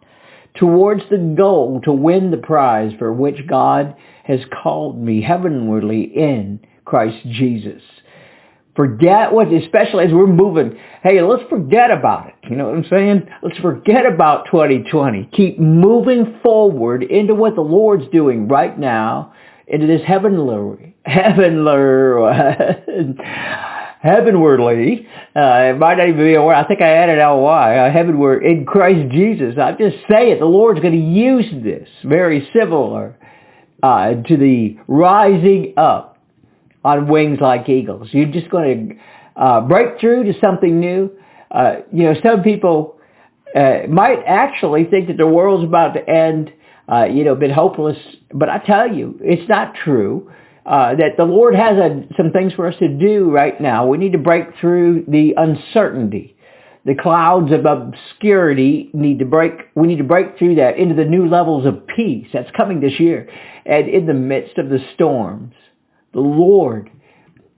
towards 0.54 1.02
the 1.10 1.34
goal 1.36 1.80
to 1.84 1.92
win 1.92 2.30
the 2.30 2.36
prize 2.36 2.92
for 2.98 3.12
which 3.12 3.46
God 3.46 3.94
has 4.24 4.40
called 4.62 4.98
me 4.98 5.22
heavenwardly 5.22 6.02
in 6.02 6.60
Christ 6.84 7.24
Jesus. 7.28 7.82
Forget 8.76 9.32
what, 9.32 9.52
especially 9.52 10.04
as 10.04 10.12
we're 10.12 10.26
moving, 10.26 10.78
hey, 11.02 11.20
let's 11.22 11.42
forget 11.50 11.90
about 11.90 12.28
it. 12.28 12.34
You 12.48 12.56
know 12.56 12.66
what 12.68 12.76
I'm 12.76 12.86
saying? 12.88 13.28
Let's 13.42 13.58
forget 13.58 14.06
about 14.06 14.46
2020. 14.46 15.28
Keep 15.32 15.58
moving 15.58 16.38
forward 16.42 17.02
into 17.02 17.34
what 17.34 17.56
the 17.56 17.62
Lord's 17.62 18.08
doing 18.12 18.46
right 18.46 18.78
now, 18.78 19.34
into 19.66 19.86
this 19.86 20.02
heavenly, 20.06 20.94
heavenly, 21.04 21.72
heavenwardly, 24.02 25.06
uh, 25.36 25.74
it 25.74 25.78
might 25.78 25.98
not 25.98 26.08
even 26.08 26.20
be 26.20 26.34
a 26.34 26.42
word. 26.42 26.54
I 26.54 26.66
think 26.66 26.80
I 26.80 26.88
added 26.88 27.18
ly, 27.18 27.76
uh, 27.76 27.92
heavenward 27.92 28.44
in 28.44 28.64
Christ 28.64 29.12
Jesus. 29.12 29.56
I 29.58 29.72
just 29.72 29.96
say 30.08 30.30
it. 30.30 30.38
The 30.38 30.46
Lord's 30.46 30.80
going 30.80 30.94
to 30.94 30.98
use 30.98 31.46
this 31.62 31.88
very 32.04 32.48
similar 32.58 33.16
uh, 33.82 34.14
to 34.14 34.36
the 34.36 34.78
rising 34.88 35.74
up 35.76 36.09
on 36.84 37.08
wings 37.08 37.38
like 37.40 37.68
eagles. 37.68 38.08
You're 38.12 38.30
just 38.30 38.50
going 38.50 39.00
to 39.36 39.42
uh, 39.42 39.60
break 39.62 40.00
through 40.00 40.24
to 40.24 40.40
something 40.40 40.80
new. 40.80 41.10
Uh, 41.50 41.76
you 41.92 42.04
know, 42.04 42.14
some 42.22 42.42
people 42.42 42.98
uh, 43.54 43.80
might 43.88 44.22
actually 44.26 44.84
think 44.84 45.08
that 45.08 45.16
the 45.16 45.26
world's 45.26 45.64
about 45.64 45.94
to 45.94 46.08
end, 46.08 46.52
uh, 46.90 47.04
you 47.04 47.24
know, 47.24 47.34
been 47.34 47.50
hopeless. 47.50 47.98
But 48.32 48.48
I 48.48 48.58
tell 48.58 48.92
you, 48.92 49.18
it's 49.20 49.48
not 49.48 49.74
true. 49.74 50.30
Uh, 50.66 50.94
that 50.94 51.16
the 51.16 51.24
Lord 51.24 51.54
has 51.54 51.78
a, 51.78 52.04
some 52.16 52.32
things 52.32 52.52
for 52.52 52.68
us 52.68 52.74
to 52.78 52.88
do 52.88 53.30
right 53.30 53.58
now. 53.60 53.86
We 53.86 53.96
need 53.96 54.12
to 54.12 54.18
break 54.18 54.44
through 54.60 55.06
the 55.08 55.32
uncertainty 55.36 56.36
the 56.84 56.94
clouds 56.94 57.52
of 57.52 57.66
obscurity 57.66 58.90
need 58.94 59.18
to 59.18 59.24
break, 59.24 59.52
we 59.74 59.86
need 59.86 59.98
to 59.98 60.04
break 60.04 60.38
through 60.38 60.54
that 60.56 60.78
into 60.78 60.94
the 60.94 61.04
new 61.04 61.28
levels 61.28 61.66
of 61.66 61.86
peace 61.86 62.26
that's 62.32 62.50
coming 62.56 62.80
this 62.80 62.98
year. 62.98 63.28
And 63.66 63.88
in 63.88 64.06
the 64.06 64.14
midst 64.14 64.56
of 64.56 64.70
the 64.70 64.78
storms, 64.94 65.54
the 66.12 66.20
Lord 66.20 66.90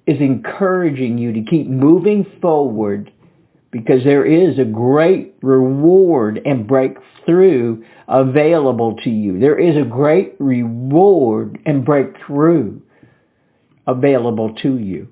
is 0.07 0.21
encouraging 0.21 1.19
you 1.19 1.33
to 1.33 1.43
keep 1.43 1.69
moving 1.69 2.27
forward 2.41 3.13
because 3.71 4.05
there 4.05 4.25
is 4.25 4.59
a 4.59 4.65
great 4.65 5.35
reward 5.43 6.41
and 6.45 6.67
breakthrough 6.67 7.83
available 8.09 8.97
to 9.05 9.11
you. 9.11 9.39
There 9.41 9.59
is 9.59 9.77
a 9.77 9.89
great 9.89 10.35
reward 10.39 11.59
and 11.65 11.85
breakthrough 11.85 12.81
available 13.87 14.55
to 14.63 14.79
you 14.79 15.09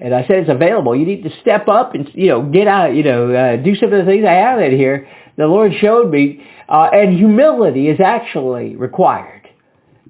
and 0.00 0.14
I 0.14 0.22
said 0.22 0.38
it's 0.38 0.50
available. 0.50 0.96
You 0.96 1.04
need 1.04 1.22
to 1.24 1.30
step 1.40 1.68
up 1.68 1.94
and 1.94 2.10
you 2.14 2.28
know 2.28 2.42
get 2.42 2.66
out. 2.66 2.94
You 2.94 3.02
know, 3.02 3.32
uh, 3.32 3.56
do 3.56 3.74
some 3.76 3.92
of 3.92 4.04
the 4.04 4.10
things 4.10 4.24
I 4.26 4.32
have 4.32 4.58
in 4.60 4.76
here. 4.76 5.08
The 5.36 5.46
Lord 5.46 5.72
showed 5.80 6.10
me, 6.10 6.44
uh, 6.68 6.90
and 6.92 7.16
humility 7.16 7.88
is 7.88 8.00
actually 8.00 8.76
required. 8.76 9.39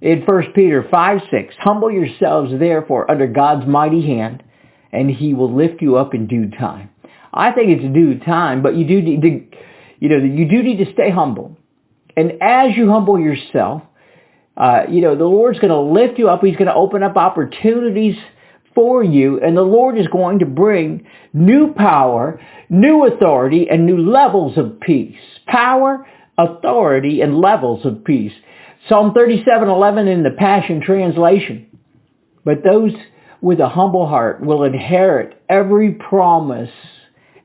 In 0.00 0.22
1 0.22 0.52
Peter 0.54 0.86
5, 0.90 1.20
6, 1.30 1.54
humble 1.58 1.90
yourselves 1.90 2.52
therefore 2.58 3.10
under 3.10 3.26
God's 3.26 3.66
mighty 3.66 4.06
hand, 4.06 4.42
and 4.92 5.10
he 5.10 5.34
will 5.34 5.54
lift 5.54 5.82
you 5.82 5.96
up 5.96 6.14
in 6.14 6.26
due 6.26 6.50
time. 6.50 6.90
I 7.32 7.52
think 7.52 7.68
it's 7.70 7.94
due 7.94 8.18
time, 8.18 8.62
but 8.62 8.74
you 8.74 8.86
do 8.86 9.02
need 9.02 9.22
to, 9.22 9.58
you 9.98 10.08
know, 10.08 10.16
you 10.16 10.48
do 10.48 10.62
need 10.62 10.84
to 10.84 10.92
stay 10.92 11.10
humble. 11.10 11.56
And 12.16 12.32
as 12.40 12.76
you 12.76 12.90
humble 12.90 13.20
yourself, 13.20 13.82
uh, 14.56 14.82
you 14.88 15.00
know, 15.00 15.16
the 15.16 15.24
Lord's 15.24 15.58
going 15.58 15.70
to 15.70 15.80
lift 15.80 16.18
you 16.18 16.28
up. 16.28 16.42
He's 16.42 16.56
going 16.56 16.66
to 16.66 16.74
open 16.74 17.02
up 17.02 17.16
opportunities 17.16 18.16
for 18.74 19.02
you, 19.04 19.40
and 19.40 19.56
the 19.56 19.62
Lord 19.62 19.98
is 19.98 20.06
going 20.08 20.38
to 20.40 20.46
bring 20.46 21.06
new 21.32 21.74
power, 21.74 22.40
new 22.68 23.06
authority, 23.06 23.68
and 23.70 23.84
new 23.84 23.98
levels 23.98 24.56
of 24.56 24.80
peace. 24.80 25.18
Power, 25.46 26.06
authority, 26.38 27.20
and 27.20 27.38
levels 27.38 27.84
of 27.84 28.04
peace. 28.04 28.32
Psalm 28.88 29.12
37:11 29.12 30.08
in 30.08 30.22
the 30.22 30.30
Passion 30.30 30.80
Translation. 30.80 31.66
But 32.44 32.64
those 32.64 32.92
with 33.40 33.60
a 33.60 33.68
humble 33.68 34.06
heart 34.06 34.40
will 34.40 34.64
inherit 34.64 35.40
every 35.48 35.92
promise, 35.92 36.70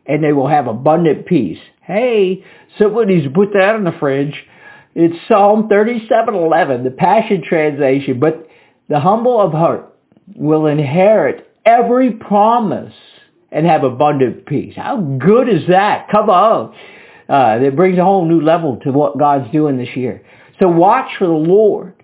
and 0.06 0.24
they 0.24 0.34
will 0.34 0.48
have 0.48 0.68
abundant 0.68 1.25
peace. 1.25 1.60
Hey, 1.82 2.44
somebody's 2.77 3.27
put 3.34 3.54
that 3.54 3.75
in 3.75 3.84
the 3.84 3.92
fridge. 3.94 4.46
It's 4.96 5.15
Psalm 5.27 5.68
37:11, 5.68 6.84
the 6.84 6.92
Passion 6.92 7.42
Translation. 7.42 8.20
But 8.20 8.48
the 8.88 9.00
humble 9.00 9.39
of 9.39 9.51
heart 9.51 9.94
will 10.36 10.68
inherit 10.68 11.48
every 11.65 12.12
promise 12.12 12.94
and 13.51 13.65
have 13.65 13.84
abundant 13.84 14.46
peace. 14.46 14.75
How 14.75 14.98
good 14.98 15.50
is 15.50 15.68
that? 15.68 16.08
Come 16.10 16.30
on. 16.30 16.75
Uh, 17.27 17.60
that 17.60 17.75
brings 17.75 17.98
a 17.98 18.04
whole 18.04 18.25
new 18.25 18.42
level 18.42 18.77
to 18.84 18.92
what 18.92 19.18
God's 19.18 19.51
doing 19.51 19.77
this 19.77 19.96
year. 19.96 20.22
So 20.59 20.67
watch 20.67 21.09
for 21.17 21.27
the 21.27 21.33
Lord 21.33 22.03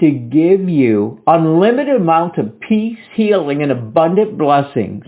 to 0.00 0.10
give 0.10 0.68
you 0.68 1.22
unlimited 1.26 1.96
amount 1.96 2.38
of 2.38 2.60
peace, 2.60 2.98
healing, 3.14 3.62
and 3.62 3.72
abundant 3.72 4.36
blessings. 4.36 5.04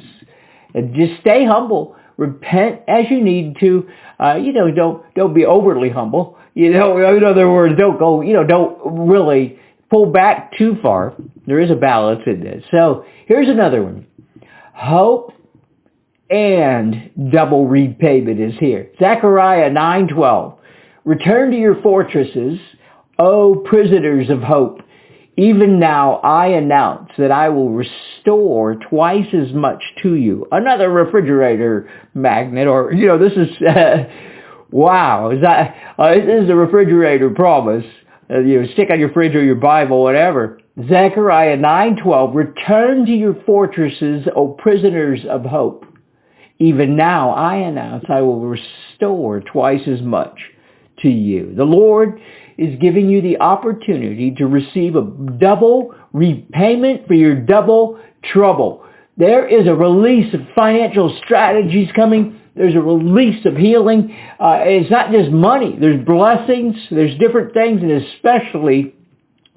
And 0.75 0.95
just 0.95 1.21
stay 1.21 1.45
humble. 1.45 1.97
Repent 2.17 2.81
as 2.89 3.05
you 3.11 3.23
need 3.23 3.57
to. 3.61 3.89
Uh, 4.19 4.35
you 4.35 4.53
know, 4.53 4.71
don't 4.71 5.03
don't 5.15 5.35
be 5.35 5.45
overly 5.45 5.89
humble. 5.89 6.37
You 6.55 6.71
know, 6.73 6.99
in 7.17 7.23
other 7.23 7.51
words, 7.51 7.75
don't 7.79 7.99
go. 7.99 8.21
You 8.21 8.33
know, 8.33 8.45
don't 8.45 9.09
really 9.09 9.59
pull 9.91 10.07
back 10.07 10.57
too 10.59 10.77
far. 10.83 11.15
There 11.47 11.61
is 11.61 11.71
a 11.71 11.77
balance 11.77 12.23
in 12.27 12.41
this. 12.41 12.65
So 12.71 13.05
here's 13.27 13.49
another 13.49 13.83
one. 13.83 14.07
Hope 14.75 15.33
and 16.31 17.11
double 17.33 17.67
repayment 17.67 18.41
is 18.41 18.55
here. 18.59 18.91
Zechariah 18.99 19.71
9:12. 19.71 20.58
Return 21.09 21.53
to 21.53 21.57
your 21.57 21.81
fortresses, 21.81 22.59
O 23.19 23.65
prisoners 23.67 24.29
of 24.29 24.43
hope. 24.43 24.83
Even 25.39 25.81
now 25.81 26.17
I 26.17 26.49
announce 26.49 27.13
that 27.17 27.31
I 27.33 27.49
will 27.49 27.71
restore 27.71 28.75
twice 28.75 29.33
as 29.33 29.55
much 29.55 29.83
to 30.03 30.17
you. 30.17 30.47
Another 30.53 30.91
refrigerator 30.91 31.91
magnet 32.13 32.69
or, 32.69 32.93
you 32.93 33.07
know, 33.07 33.17
this 33.17 33.33
is, 33.33 33.49
uh, 33.63 34.05
wow, 34.71 35.31
is 35.31 35.41
that, 35.41 35.95
uh, 35.97 36.13
this 36.13 36.45
is 36.45 36.51
a 36.51 36.55
refrigerator 36.55 37.31
promise 37.31 37.87
uh, 38.31 38.41
you 38.41 38.61
know, 38.61 38.69
stick 38.75 38.91
on 38.91 39.01
your 39.01 39.11
fridge 39.13 39.35
or 39.35 39.43
your 39.43 39.55
Bible, 39.55 40.03
whatever. 40.03 40.61
Zechariah 40.91 41.57
9:12, 41.57 42.35
return 42.35 43.07
to 43.07 43.13
your 43.13 43.35
fortresses, 43.47 44.29
O 44.37 44.49
prisoners 44.49 45.21
of 45.25 45.47
hope. 45.47 45.87
even 46.59 46.97
now 46.97 47.31
I 47.31 47.55
announce 47.55 48.05
I 48.11 48.21
will 48.21 48.41
restore 48.41 49.41
twice 49.41 49.89
as 49.89 50.03
much 50.03 50.39
to 51.03 51.09
you. 51.09 51.55
The 51.55 51.65
Lord 51.65 52.21
is 52.57 52.79
giving 52.81 53.09
you 53.09 53.23
the 53.23 53.39
opportunity 53.39 54.33
to 54.37 54.47
receive 54.47 54.97
a 54.97 55.03
double 55.39 55.95
repayment 56.13 57.07
for 57.07 57.15
your 57.15 57.37
double 57.37 58.01
trouble. 58.33 58.85
There 59.17 59.47
is 59.47 59.67
a 59.67 59.75
release 59.75 60.33
of 60.35 60.41
financial 60.55 61.17
strategies 61.25 61.89
coming. 61.95 62.41
There's 62.55 62.75
a 62.75 62.81
release 62.81 63.45
of 63.47 63.57
healing. 63.57 64.17
Uh, 64.41 64.59
it's 64.63 64.91
not 64.91 65.13
just 65.13 65.31
money. 65.31 65.77
There's 65.79 66.05
blessings. 66.05 66.77
There's 66.91 67.17
different 67.19 67.55
things, 67.55 67.83
and 67.83 67.93
especially 67.93 68.95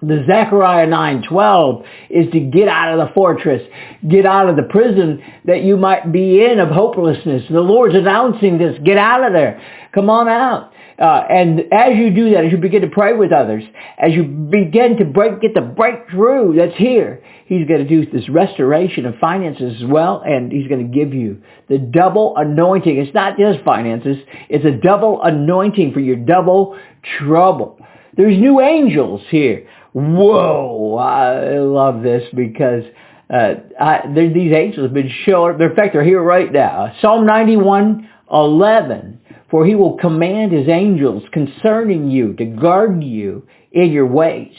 the 0.02 0.24
Zechariah 0.28 0.88
9:12 0.88 1.86
is 2.10 2.32
to 2.32 2.40
get 2.40 2.68
out 2.68 2.92
of 2.92 3.08
the 3.08 3.14
fortress, 3.14 3.62
get 4.08 4.26
out 4.26 4.50
of 4.50 4.56
the 4.56 4.64
prison 4.64 5.22
that 5.46 5.62
you 5.62 5.78
might 5.78 6.12
be 6.12 6.44
in 6.44 6.60
of 6.60 6.70
hopelessness. 6.70 7.44
The 7.48 7.62
Lord's 7.62 7.96
announcing 7.96 8.58
this. 8.58 8.80
Get 8.84 8.98
out 8.98 9.24
of 9.24 9.34
there. 9.34 9.62
Come 9.94 10.10
on 10.10 10.28
out. 10.28 10.71
Uh, 11.02 11.26
and 11.30 11.62
as 11.74 11.96
you 11.96 12.14
do 12.14 12.30
that, 12.32 12.46
as 12.46 12.52
you 12.52 12.58
begin 12.58 12.82
to 12.82 12.88
pray 12.88 13.14
with 13.14 13.32
others, 13.32 13.64
as 13.98 14.12
you 14.12 14.24
begin 14.24 14.98
to 14.98 15.06
break, 15.06 15.42
get 15.42 15.54
the 15.56 15.62
breakthrough 15.62 16.56
that's 16.56 16.78
here, 16.78 17.24
He's 17.46 17.68
going 17.68 17.86
to 17.86 17.90
do 17.90 18.10
this 18.10 18.30
restoration 18.30 19.06
of 19.06 19.16
finances 19.20 19.82
as 19.82 19.90
well, 19.90 20.22
and 20.24 20.52
He's 20.52 20.68
going 20.68 20.90
to 20.90 20.98
give 20.98 21.14
you 21.14 21.42
the 21.68 21.80
double 21.80 22.36
anointing. 22.38 22.98
It's 22.98 23.14
not 23.14 23.38
just 23.38 23.64
finances; 23.66 24.18
it's 24.48 24.66
a 24.66 24.72
double 24.72 25.22
anointing 25.24 25.94
for 25.94 26.00
your 26.00 26.18
double 26.18 26.78
trouble. 27.18 27.80
There's 28.16 28.38
new 28.38 28.62
angels 28.62 29.22
here 29.30 29.68
whoa, 29.94 30.96
I 30.98 31.60
love 31.60 32.02
this 32.04 32.24
because 32.34 32.84
uh, 33.30 33.54
I, 33.80 34.02
these 34.14 34.54
angels 34.54 34.86
have 34.86 34.94
been 34.94 35.12
showing, 35.26 35.60
in 35.60 35.76
fact, 35.76 35.94
they're 35.94 36.04
here 36.04 36.22
right 36.22 36.52
now. 36.52 36.94
Psalm 37.02 37.26
91, 37.26 38.10
11. 38.32 39.21
For 39.52 39.66
he 39.66 39.76
will 39.76 39.98
command 39.98 40.54
his 40.54 40.70
angels 40.70 41.24
concerning 41.34 42.10
you 42.10 42.34
to 42.36 42.46
guard 42.46 43.04
you 43.04 43.48
in 43.72 43.92
your 43.92 44.08
ways. 44.08 44.56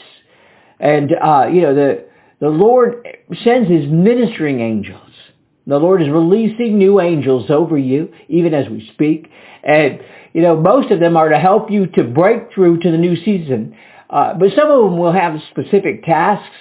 And, 0.79 1.11
uh, 1.13 1.47
you 1.51 1.63
know, 1.63 1.75
the, 1.75 2.05
the 2.41 2.49
Lord 2.49 3.07
sends 3.43 3.71
his 3.71 3.91
ministering 3.91 4.61
angels. 4.61 5.11
The 5.67 5.79
Lord 5.79 6.03
is 6.03 6.09
releasing 6.09 6.77
new 6.77 7.01
angels 7.01 7.51
over 7.51 7.79
you, 7.79 8.13
even 8.29 8.53
as 8.53 8.69
we 8.69 8.89
speak. 8.93 9.31
And, 9.63 10.01
you 10.33 10.43
know, 10.43 10.57
most 10.57 10.91
of 10.91 11.01
them 11.01 11.17
are 11.17 11.29
to 11.29 11.39
help 11.39 11.71
you 11.71 11.87
to 11.87 12.05
break 12.05 12.53
through 12.53 12.81
to 12.81 12.91
the 12.91 12.99
new 12.99 13.17
season. 13.17 13.77
Uh, 14.11 14.35
but 14.35 14.51
some 14.57 14.71
of 14.71 14.85
them 14.85 14.99
will 14.99 15.13
have 15.13 15.41
specific 15.51 16.05
tasks. 16.05 16.55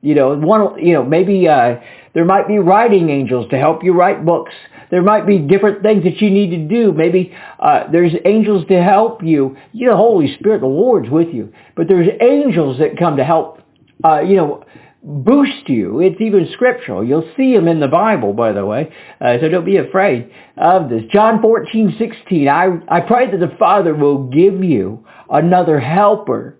You 0.00 0.14
know, 0.14 0.36
one, 0.36 0.84
you 0.84 0.92
know, 0.92 1.04
maybe 1.04 1.48
uh, 1.48 1.76
there 2.14 2.24
might 2.24 2.46
be 2.46 2.58
writing 2.58 3.10
angels 3.10 3.48
to 3.50 3.58
help 3.58 3.82
you 3.82 3.92
write 3.92 4.24
books. 4.24 4.52
There 4.90 5.02
might 5.02 5.26
be 5.26 5.38
different 5.38 5.82
things 5.82 6.04
that 6.04 6.20
you 6.20 6.30
need 6.30 6.50
to 6.50 6.68
do. 6.68 6.92
Maybe 6.92 7.34
uh, 7.58 7.90
there's 7.90 8.12
angels 8.24 8.66
to 8.68 8.82
help 8.82 9.22
you. 9.22 9.56
You 9.72 9.88
know, 9.88 9.96
Holy 9.96 10.34
Spirit, 10.38 10.60
the 10.60 10.66
Lord's 10.66 11.10
with 11.10 11.28
you. 11.28 11.52
But 11.76 11.88
there's 11.88 12.08
angels 12.20 12.78
that 12.78 12.98
come 12.98 13.16
to 13.16 13.24
help, 13.24 13.60
uh, 14.04 14.20
you 14.20 14.36
know, 14.36 14.64
boost 15.02 15.68
you. 15.68 16.00
It's 16.00 16.20
even 16.20 16.48
scriptural. 16.52 17.04
You'll 17.04 17.30
see 17.36 17.54
them 17.54 17.68
in 17.68 17.80
the 17.80 17.88
Bible, 17.88 18.32
by 18.32 18.52
the 18.52 18.64
way. 18.64 18.92
Uh, 19.20 19.38
so 19.40 19.48
don't 19.48 19.64
be 19.64 19.76
afraid 19.76 20.30
of 20.56 20.88
this. 20.88 21.02
John 21.12 21.42
14, 21.42 21.96
16. 21.98 22.48
I, 22.48 22.68
I 22.88 23.00
pray 23.00 23.30
that 23.30 23.38
the 23.38 23.54
Father 23.58 23.94
will 23.94 24.28
give 24.28 24.62
you 24.62 25.06
another 25.30 25.80
helper 25.80 26.57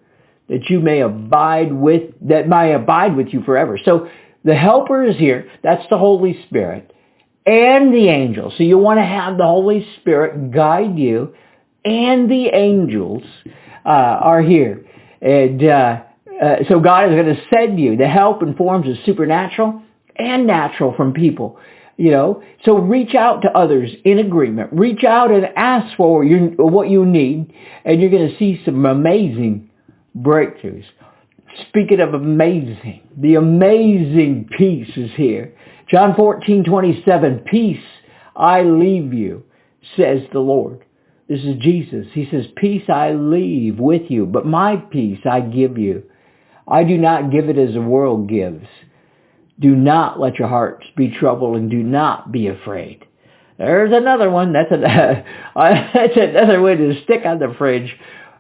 that 0.49 0.71
you 0.71 0.81
may 0.81 1.01
abide 1.01 1.73
with, 1.73 2.13
that 2.29 2.49
may 2.49 2.75
abide 2.75 3.17
with 3.17 3.29
you 3.29 3.43
forever. 3.43 3.79
So 3.85 4.09
the 4.45 4.55
helper 4.55 5.05
is 5.05 5.17
here. 5.17 5.51
That's 5.63 5.85
the 5.91 5.99
Holy 5.99 6.43
Spirit 6.47 6.93
and 7.49 7.95
the 7.95 8.09
angels. 8.09 8.55
So 8.59 8.63
you 8.63 8.77
want 8.77 8.99
to 8.99 9.05
have 9.05 9.39
the 9.39 9.45
Holy 9.45 9.87
Spirit 10.01 10.51
guide 10.51 10.99
you 10.99 11.35
and 11.85 12.31
the 12.31 12.49
angels 12.49 13.23
uh, 13.87 13.89
are 13.89 14.43
here. 14.43 14.85
And 15.23 15.65
uh, 15.65 16.03
uh, 16.43 16.57
so 16.69 16.79
God 16.79 17.09
is 17.09 17.15
going 17.15 17.35
to 17.35 17.43
send 17.53 17.81
you 17.81 17.97
the 17.97 18.07
help 18.07 18.43
in 18.43 18.55
forms 18.55 18.87
of 18.87 18.97
supernatural 19.07 19.83
and 20.17 20.47
natural 20.47 20.95
from 20.95 21.15
people. 21.15 21.59
You 21.97 22.13
know, 22.13 22.43
so 22.65 22.79
reach 22.79 23.17
out 23.17 23.43
to 23.43 23.49
others 23.51 23.91
in 24.05 24.19
agreement. 24.19 24.71
Reach 24.73 25.03
out 25.03 25.33
and 25.33 25.47
ask 25.57 25.97
for 25.97 26.23
your, 26.23 26.51
what 26.51 26.89
you 26.89 27.05
need, 27.05 27.53
and 27.85 28.01
you're 28.01 28.11
going 28.11 28.29
to 28.29 28.39
see 28.39 28.63
some 28.65 28.87
amazing 28.87 29.68
breakthroughs. 30.23 30.85
Speaking 31.69 32.01
of 32.01 32.15
amazing, 32.15 33.09
the 33.17 33.37
amazing 33.37 34.49
peace 34.57 34.91
is 34.97 35.11
here. 35.17 35.55
John 35.89 36.15
14, 36.15 36.65
27, 36.65 37.41
peace 37.51 37.85
I 38.37 38.63
leave 38.63 39.13
you, 39.13 39.45
says 39.97 40.21
the 40.33 40.41
Lord. 40.41 40.85
This 41.29 41.41
is 41.41 41.57
Jesus. 41.61 42.07
He 42.13 42.29
says, 42.31 42.47
peace 42.57 42.89
I 42.89 43.13
leave 43.13 43.79
with 43.79 44.11
you, 44.11 44.27
but 44.27 44.47
my 44.47 44.77
peace 44.77 45.21
I 45.31 45.41
give 45.41 45.77
you. 45.79 46.05
I 46.67 46.85
do 46.85 46.99
not 46.99 47.31
give 47.31 47.49
it 47.49 47.59
as 47.59 47.75
the 47.75 47.81
world 47.81 48.29
gives. 48.29 48.67
Do 49.59 49.75
not 49.75 50.21
let 50.21 50.39
your 50.39 50.49
hearts 50.49 50.87
be 50.97 51.11
troubled 51.11 51.57
and 51.57 51.71
do 51.71 51.83
not 51.83 52.31
be 52.31 52.47
afraid. 52.49 53.05
There's 53.59 53.93
another 53.93 54.31
one. 54.31 54.53
That's, 54.53 54.71
a, 54.71 54.79
that's 55.95 56.17
another 56.17 56.63
way 56.63 56.77
to 56.77 57.03
stick 57.05 57.23
on 57.27 57.39
the 57.39 57.55
fridge 57.59 57.95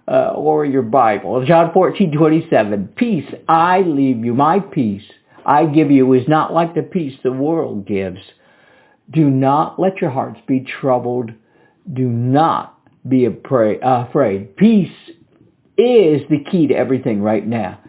uh, 0.09 0.33
or 0.35 0.65
your 0.65 0.83
Bible. 0.83 1.45
John 1.45 1.73
14, 1.73 2.13
27. 2.17 2.89
Peace 2.97 3.31
I 3.47 3.81
leave 3.81 4.25
you. 4.25 4.35
My 4.35 4.61
peace 4.61 5.03
I 5.45 5.67
give 5.67 5.91
you 5.91 6.13
is 6.15 6.27
not 6.29 6.53
like 6.53 6.75
the 6.75 6.83
peace 6.83 7.19
the 7.23 7.33
world 7.33 7.87
gives. 7.87 8.21
Do 9.11 9.31
not 9.31 9.79
let 9.79 10.01
your 10.01 10.11
hearts 10.11 10.41
be 10.47 10.61
troubled. 10.61 11.31
Do 11.93 12.09
not 12.09 12.79
be 13.09 13.27
afraid. 13.27 14.57
Peace 14.57 14.93
is 15.77 16.23
the 16.29 16.45
key 16.51 16.67
to 16.69 16.75
everything 16.75 17.23
right 17.23 17.47
now. 17.47 17.81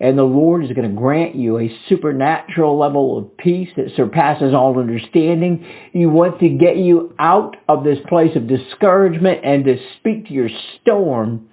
And 0.00 0.18
the 0.18 0.24
Lord 0.24 0.64
is 0.64 0.72
going 0.72 0.88
to 0.88 0.96
grant 0.96 1.36
you 1.36 1.58
a 1.58 1.78
supernatural 1.88 2.76
level 2.76 3.16
of 3.16 3.36
peace 3.36 3.68
that 3.76 3.94
surpasses 3.96 4.52
all 4.52 4.78
understanding. 4.78 5.64
He 5.92 6.04
wants 6.04 6.40
to 6.40 6.48
get 6.48 6.76
you 6.76 7.14
out 7.18 7.56
of 7.68 7.84
this 7.84 7.98
place 8.08 8.34
of 8.36 8.48
discouragement 8.48 9.40
and 9.44 9.64
to 9.64 9.76
speak 9.98 10.26
to 10.26 10.32
your 10.32 10.48
storm 10.80 11.48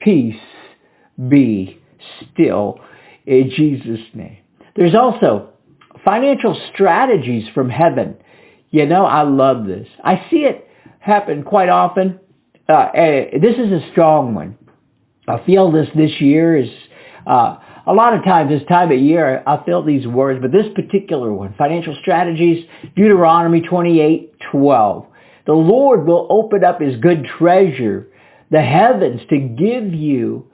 peace 0.00 0.40
be 1.28 1.80
still 2.32 2.80
in 3.26 3.50
Jesus' 3.54 4.00
name. 4.14 4.38
There's 4.76 4.94
also 4.94 5.50
financial 6.04 6.60
strategies 6.72 7.48
from 7.54 7.68
heaven. 7.68 8.16
You 8.70 8.86
know, 8.86 9.04
I 9.04 9.22
love 9.22 9.66
this. 9.66 9.88
I 10.02 10.26
see 10.30 10.38
it 10.38 10.68
happen 11.00 11.42
quite 11.42 11.68
often. 11.68 12.20
Uh, 12.68 12.88
this 12.94 13.56
is 13.56 13.72
a 13.72 13.88
strong 13.92 14.34
one. 14.34 14.56
I 15.26 15.44
feel 15.44 15.70
this 15.70 15.88
this 15.94 16.20
year 16.20 16.56
is, 16.56 16.68
uh, 17.26 17.56
a 17.86 17.92
lot 17.92 18.14
of 18.14 18.24
times 18.24 18.50
this 18.50 18.66
time 18.68 18.92
of 18.92 18.98
year, 18.98 19.42
I 19.46 19.64
feel 19.64 19.82
these 19.82 20.06
words, 20.06 20.40
but 20.40 20.52
this 20.52 20.66
particular 20.74 21.32
one, 21.32 21.54
financial 21.58 21.96
strategies, 22.00 22.64
Deuteronomy 22.94 23.60
28, 23.60 24.34
12. 24.52 25.06
The 25.46 25.52
Lord 25.52 26.06
will 26.06 26.26
open 26.30 26.64
up 26.64 26.80
his 26.80 26.96
good 26.96 27.26
treasure 27.38 28.09
the 28.50 28.62
heavens 28.62 29.20
to 29.30 29.38
give 29.38 29.94
you 29.94 30.50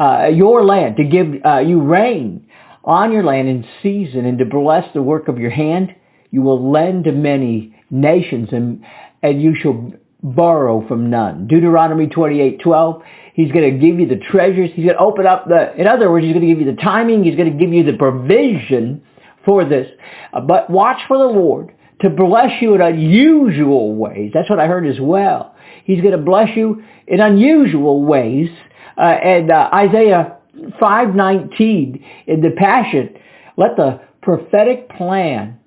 uh, 0.00 0.28
your 0.32 0.64
land, 0.64 0.96
to 0.96 1.04
give 1.04 1.26
uh, 1.44 1.58
you 1.58 1.80
rain 1.80 2.46
on 2.84 3.12
your 3.12 3.24
land 3.24 3.48
in 3.48 3.66
season 3.82 4.24
and 4.24 4.38
to 4.38 4.44
bless 4.44 4.84
the 4.94 5.02
work 5.02 5.28
of 5.28 5.38
your 5.38 5.50
hand. 5.50 5.94
You 6.30 6.42
will 6.42 6.70
lend 6.70 7.04
to 7.04 7.12
many 7.12 7.74
nations 7.90 8.48
and, 8.52 8.84
and 9.22 9.40
you 9.40 9.54
shall 9.54 9.92
borrow 10.22 10.86
from 10.86 11.10
none. 11.10 11.46
Deuteronomy 11.46 12.06
28, 12.06 12.60
12. 12.60 13.02
He's 13.34 13.52
going 13.52 13.72
to 13.72 13.78
give 13.78 14.00
you 14.00 14.06
the 14.06 14.16
treasures. 14.16 14.70
He's 14.74 14.86
going 14.86 14.96
to 14.96 15.02
open 15.02 15.26
up 15.26 15.46
the, 15.46 15.74
in 15.78 15.86
other 15.86 16.10
words, 16.10 16.24
he's 16.24 16.34
going 16.34 16.46
to 16.46 16.54
give 16.54 16.64
you 16.64 16.72
the 16.72 16.80
timing. 16.80 17.22
He's 17.22 17.36
going 17.36 17.52
to 17.52 17.58
give 17.58 17.72
you 17.72 17.84
the 17.84 17.96
provision 17.96 19.02
for 19.44 19.64
this. 19.64 19.88
Uh, 20.32 20.40
but 20.40 20.70
watch 20.70 21.00
for 21.06 21.18
the 21.18 21.24
Lord 21.24 21.72
to 22.00 22.10
bless 22.10 22.60
you 22.60 22.74
in 22.74 22.80
unusual 22.80 23.94
ways. 23.94 24.32
That's 24.34 24.50
what 24.50 24.60
I 24.60 24.66
heard 24.66 24.86
as 24.86 25.00
well. 25.00 25.54
He's 25.84 26.00
going 26.00 26.16
to 26.16 26.18
bless 26.18 26.56
you 26.56 26.82
in 27.06 27.20
unusual 27.20 28.04
ways. 28.04 28.50
Uh, 28.98 29.02
and 29.02 29.50
uh, 29.50 29.70
Isaiah 29.72 30.36
5.19 30.80 32.02
in 32.26 32.40
the 32.40 32.50
Passion, 32.56 33.16
let 33.56 33.76
the 33.76 34.00
prophetic 34.22 34.88
plan 34.90 35.58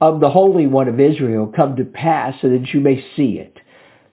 of 0.00 0.20
the 0.20 0.30
Holy 0.30 0.66
One 0.66 0.88
of 0.88 1.00
Israel 1.00 1.52
come 1.54 1.76
to 1.76 1.84
pass 1.84 2.34
so 2.40 2.48
that 2.50 2.68
you 2.72 2.80
may 2.80 3.04
see 3.16 3.38
it. 3.38 3.58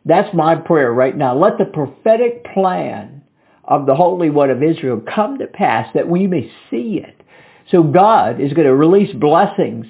That's 0.06 0.34
my 0.34 0.56
prayer 0.56 0.94
right 0.94 1.16
now. 1.16 1.36
Let 1.36 1.58
the 1.58 1.66
prophetic 1.66 2.46
plan 2.54 3.24
of 3.64 3.86
the 3.86 3.96
Holy 3.96 4.30
One 4.30 4.50
of 4.50 4.62
Israel 4.62 5.02
come 5.14 5.40
to 5.40 5.48
pass 5.48 5.88
that 5.94 6.08
we 6.08 6.28
may 6.28 6.52
see 6.70 7.02
it. 7.04 7.22
So 7.72 7.82
God 7.82 8.40
is 8.40 8.54
going 8.54 8.68
to 8.68 8.76
release 8.76 9.14
blessings 9.16 9.88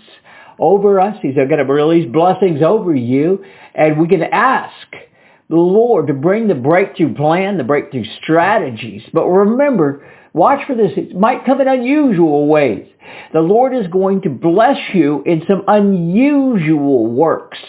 over 0.60 1.00
us. 1.00 1.15
He's 1.22 1.36
going 1.36 1.50
to 1.50 1.63
release 1.63 2.12
blessings 2.12 2.62
over 2.62 2.96
you. 2.96 3.44
And 3.74 4.00
we 4.00 4.08
can 4.08 4.24
ask 4.24 4.88
the 5.50 5.56
Lord 5.56 6.08
to 6.08 6.13
bring 6.13 6.48
the 6.48 6.56
breakthrough 6.56 7.13
plan, 7.13 7.58
the 7.58 7.63
breakthrough 7.63 8.06
strategies. 8.22 9.04
But 9.13 9.26
remember, 9.26 10.08
watch 10.34 10.65
for 10.65 10.76
this. 10.76 10.91
It 10.98 11.15
might 11.15 11.46
come 11.46 11.62
in 11.62 11.68
unusual 11.68 12.48
ways. 12.48 12.88
The 13.34 13.41
Lord 13.41 13.76
is 13.76 13.88
going 13.88 14.22
to 14.24 14.30
bless 14.30 14.78
you 14.94 15.24
in 15.26 15.44
some 15.48 15.63
unusual 15.68 17.08
works. 17.08 17.60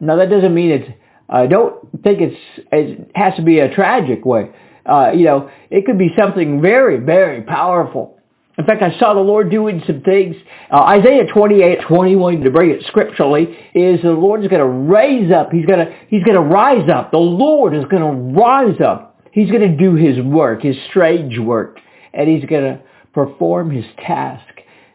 Now 0.00 0.16
that 0.16 0.28
doesn't 0.28 0.54
mean 0.54 0.70
it's, 0.70 0.90
I 1.28 1.44
uh, 1.44 1.46
don't 1.46 2.02
think 2.02 2.20
it's, 2.20 2.36
it 2.70 3.10
has 3.14 3.34
to 3.36 3.42
be 3.42 3.60
a 3.60 3.74
tragic 3.74 4.26
way. 4.26 4.50
Uh, 4.84 5.12
you 5.14 5.24
know, 5.24 5.50
it 5.70 5.86
could 5.86 5.98
be 5.98 6.10
something 6.18 6.60
very, 6.60 6.98
very 6.98 7.40
powerful. 7.42 8.18
In 8.56 8.64
fact, 8.64 8.82
I 8.82 8.96
saw 8.98 9.14
the 9.14 9.20
Lord 9.20 9.50
doing 9.50 9.82
some 9.86 10.02
things. 10.02 10.36
Uh, 10.70 10.82
Isaiah 10.82 11.26
28, 11.26 11.80
21, 11.88 12.40
to 12.40 12.50
bring 12.50 12.70
it 12.70 12.84
scripturally, 12.86 13.56
is 13.74 14.00
the 14.02 14.10
Lord 14.10 14.42
is 14.42 14.48
going 14.48 14.60
to 14.60 14.66
raise 14.66 15.32
up. 15.32 15.50
He's 15.50 15.66
going 15.66 15.84
to, 15.84 15.92
he's 16.08 16.22
going 16.22 16.36
to 16.36 16.40
rise 16.40 16.88
up. 16.88 17.10
The 17.10 17.18
Lord 17.18 17.74
is 17.74 17.84
going 17.86 18.02
to 18.02 18.40
rise 18.40 18.80
up. 18.80 19.20
He's 19.32 19.50
going 19.50 19.68
to 19.68 19.76
do 19.76 19.96
his 19.96 20.24
work, 20.24 20.62
his 20.62 20.76
strange 20.88 21.38
work, 21.38 21.80
and 22.12 22.28
he's 22.28 22.44
going 22.44 22.62
to 22.62 22.80
perform 23.12 23.70
his 23.70 23.84
task, 23.98 24.46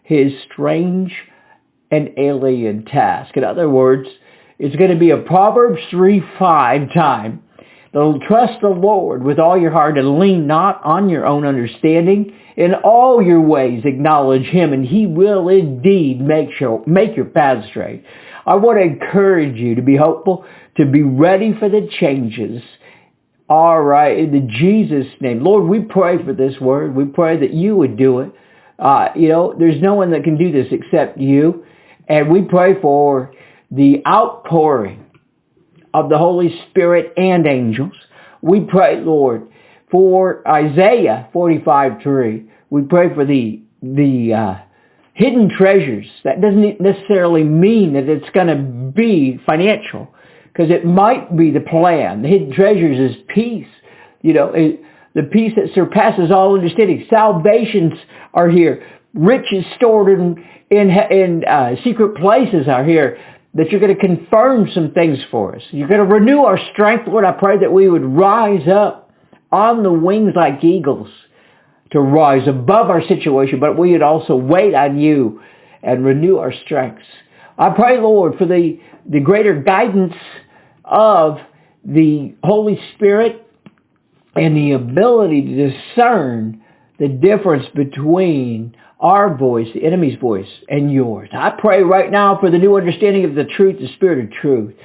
his 0.03 0.31
strange 0.49 1.13
and 1.91 2.11
alien 2.17 2.85
task. 2.85 3.35
In 3.35 3.43
other 3.43 3.69
words, 3.69 4.07
it's 4.57 4.75
going 4.77 4.91
to 4.91 4.97
be 4.97 5.09
a 5.09 5.17
Proverbs 5.17 5.81
3, 5.91 6.23
5 6.37 6.93
time. 6.93 7.43
Trust 7.91 8.61
the 8.61 8.69
Lord 8.69 9.23
with 9.23 9.39
all 9.39 9.59
your 9.59 9.71
heart 9.71 9.97
and 9.97 10.19
lean 10.19 10.45
not 10.45 10.81
on 10.83 11.09
your 11.09 11.25
own 11.25 11.45
understanding. 11.45 12.33
In 12.55 12.73
all 12.83 13.21
your 13.21 13.41
ways 13.41 13.83
acknowledge 13.85 14.43
him 14.43 14.73
and 14.73 14.85
he 14.85 15.07
will 15.07 15.49
indeed 15.49 16.21
make, 16.21 16.49
sure, 16.57 16.83
make 16.85 17.15
your 17.15 17.25
path 17.25 17.65
straight. 17.69 18.03
I 18.45 18.55
want 18.55 18.77
to 18.77 18.83
encourage 18.83 19.57
you 19.57 19.75
to 19.75 19.81
be 19.81 19.95
hopeful, 19.95 20.45
to 20.77 20.85
be 20.85 21.03
ready 21.03 21.53
for 21.57 21.69
the 21.69 21.89
changes. 21.99 22.61
All 23.47 23.81
right, 23.81 24.19
in 24.19 24.31
the 24.31 24.41
Jesus 24.41 25.07
name. 25.19 25.43
Lord, 25.43 25.67
we 25.67 25.79
pray 25.79 26.23
for 26.23 26.33
this 26.33 26.59
word. 26.59 26.95
We 26.95 27.05
pray 27.05 27.37
that 27.39 27.53
you 27.53 27.75
would 27.75 27.97
do 27.97 28.19
it. 28.19 28.31
Uh, 28.77 29.09
you 29.15 29.29
know, 29.29 29.55
there's 29.57 29.81
no 29.81 29.95
one 29.95 30.11
that 30.11 30.23
can 30.23 30.37
do 30.37 30.51
this 30.51 30.67
except 30.71 31.17
you. 31.17 31.65
And 32.07 32.29
we 32.29 32.43
pray 32.43 32.79
for 32.81 33.33
the 33.71 34.03
outpouring 34.05 35.05
of 35.93 36.09
the 36.09 36.17
Holy 36.17 36.59
Spirit 36.69 37.13
and 37.17 37.45
angels. 37.45 37.93
We 38.41 38.61
pray, 38.61 39.01
Lord, 39.01 39.47
for 39.91 40.47
Isaiah 40.47 41.29
45:3. 41.33 42.47
We 42.69 42.81
pray 42.83 43.13
for 43.13 43.25
the 43.25 43.61
the 43.81 44.33
uh, 44.33 44.55
hidden 45.13 45.49
treasures. 45.49 46.05
That 46.23 46.41
doesn't 46.41 46.79
necessarily 46.79 47.43
mean 47.43 47.93
that 47.93 48.07
it's 48.07 48.29
going 48.31 48.47
to 48.47 48.91
be 48.91 49.39
financial, 49.45 50.13
because 50.45 50.69
it 50.69 50.85
might 50.85 51.35
be 51.35 51.51
the 51.51 51.61
plan. 51.61 52.21
The 52.21 52.27
hidden 52.27 52.53
treasures 52.53 53.11
is 53.11 53.17
peace. 53.27 53.67
You 54.21 54.33
know, 54.33 54.51
it, 54.53 54.81
the 55.15 55.23
peace 55.23 55.53
that 55.55 55.73
surpasses 55.73 56.31
all 56.31 56.55
understanding. 56.55 57.05
Salvations 57.09 57.93
are 58.33 58.49
here. 58.49 58.85
Riches 59.13 59.65
stored 59.75 60.19
in 60.19 60.45
in, 60.69 60.89
in 60.89 61.43
uh, 61.45 61.71
secret 61.83 62.15
places 62.15 62.67
are 62.67 62.83
here 62.83 63.17
that 63.53 63.71
you're 63.71 63.79
going 63.79 63.95
to 63.95 63.99
confirm 63.99 64.69
some 64.73 64.91
things 64.91 65.17
for 65.31 65.55
us. 65.55 65.63
You're 65.71 65.87
going 65.87 66.07
to 66.07 66.13
renew 66.13 66.39
our 66.39 66.59
strength. 66.71 67.07
Lord, 67.07 67.25
I 67.25 67.31
pray 67.31 67.59
that 67.59 67.71
we 67.71 67.89
would 67.89 68.03
rise 68.03 68.67
up 68.67 69.11
on 69.51 69.83
the 69.83 69.91
wings 69.91 70.33
like 70.35 70.63
eagles 70.63 71.09
to 71.91 71.99
rise 71.99 72.47
above 72.47 72.89
our 72.89 73.01
situation, 73.07 73.59
but 73.59 73.77
we 73.77 73.93
would 73.93 74.03
also 74.03 74.35
wait 74.35 74.75
on 74.75 74.99
you 74.99 75.41
and 75.81 76.05
renew 76.05 76.37
our 76.37 76.53
strengths. 76.65 77.05
I 77.57 77.71
pray, 77.71 77.99
Lord, 77.99 78.37
for 78.37 78.45
the, 78.45 78.79
the 79.07 79.19
greater 79.19 79.59
guidance 79.61 80.13
of 80.85 81.39
the 81.83 82.35
Holy 82.43 82.79
Spirit 82.95 83.47
and 84.35 84.55
the 84.55 84.73
ability 84.73 85.41
to 85.41 85.71
discern 85.71 86.63
the 86.99 87.07
difference 87.07 87.65
between 87.73 88.75
our 88.99 89.37
voice, 89.37 89.67
the 89.73 89.85
enemy's 89.85 90.19
voice, 90.19 90.49
and 90.67 90.91
yours. 90.91 91.29
I 91.31 91.51
pray 91.57 91.83
right 91.83 92.11
now 92.11 92.37
for 92.39 92.51
the 92.51 92.57
new 92.57 92.75
understanding 92.75 93.23
of 93.25 93.35
the 93.35 93.45
truth, 93.45 93.79
the 93.79 93.93
spirit 93.93 94.25
of 94.25 94.31
truth 94.31 94.75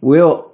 will 0.00 0.52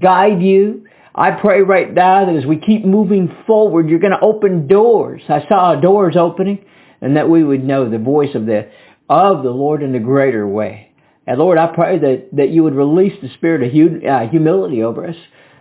guide 0.00 0.42
you. 0.42 0.86
I 1.14 1.32
pray 1.32 1.62
right 1.62 1.92
now 1.92 2.26
that 2.26 2.36
as 2.36 2.44
we 2.44 2.58
keep 2.58 2.84
moving 2.84 3.34
forward, 3.46 3.88
you're 3.88 4.00
going 4.00 4.12
to 4.12 4.20
open 4.20 4.66
doors. 4.66 5.22
I 5.28 5.46
saw 5.48 5.76
doors 5.76 6.16
opening 6.16 6.64
and 7.00 7.16
that 7.16 7.30
we 7.30 7.44
would 7.44 7.64
know 7.64 7.88
the 7.88 7.98
voice 7.98 8.34
of 8.34 8.46
the, 8.46 8.70
of 9.08 9.42
the 9.42 9.50
Lord 9.50 9.82
in 9.82 9.94
a 9.94 10.00
greater 10.00 10.46
way. 10.46 10.92
And 11.26 11.38
Lord, 11.38 11.58
I 11.58 11.68
pray 11.68 11.98
that, 11.98 12.28
that 12.32 12.50
you 12.50 12.62
would 12.64 12.74
release 12.74 13.14
the 13.22 13.28
spirit 13.34 13.62
of 13.62 14.04
uh, 14.04 14.30
humility 14.30 14.82
over 14.82 15.06
us, 15.06 15.16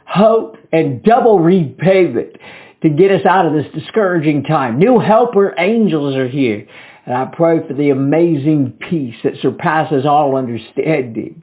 hope, 0.06 0.58
and 0.71 1.04
double 1.04 1.39
repave 1.39 2.15
it 2.15 2.38
to 2.86 2.91
get 2.91 3.12
us 3.12 3.26
out 3.26 3.48
of 3.48 3.54
this 3.54 3.65
discouraging 3.74 4.43
time. 4.43 4.78
New 4.78 5.00
helper 5.00 5.56
angels 5.58 6.15
are 6.15 6.28
here. 6.28 6.67
And 7.08 7.15
I 7.15 7.26
pray 7.26 7.67
for 7.67 7.74
the 7.74 7.89
amazing 7.89 8.78
peace 8.80 9.15
that 9.24 9.34
surpasses 9.41 10.06
all 10.06 10.36
understanding. 10.36 11.41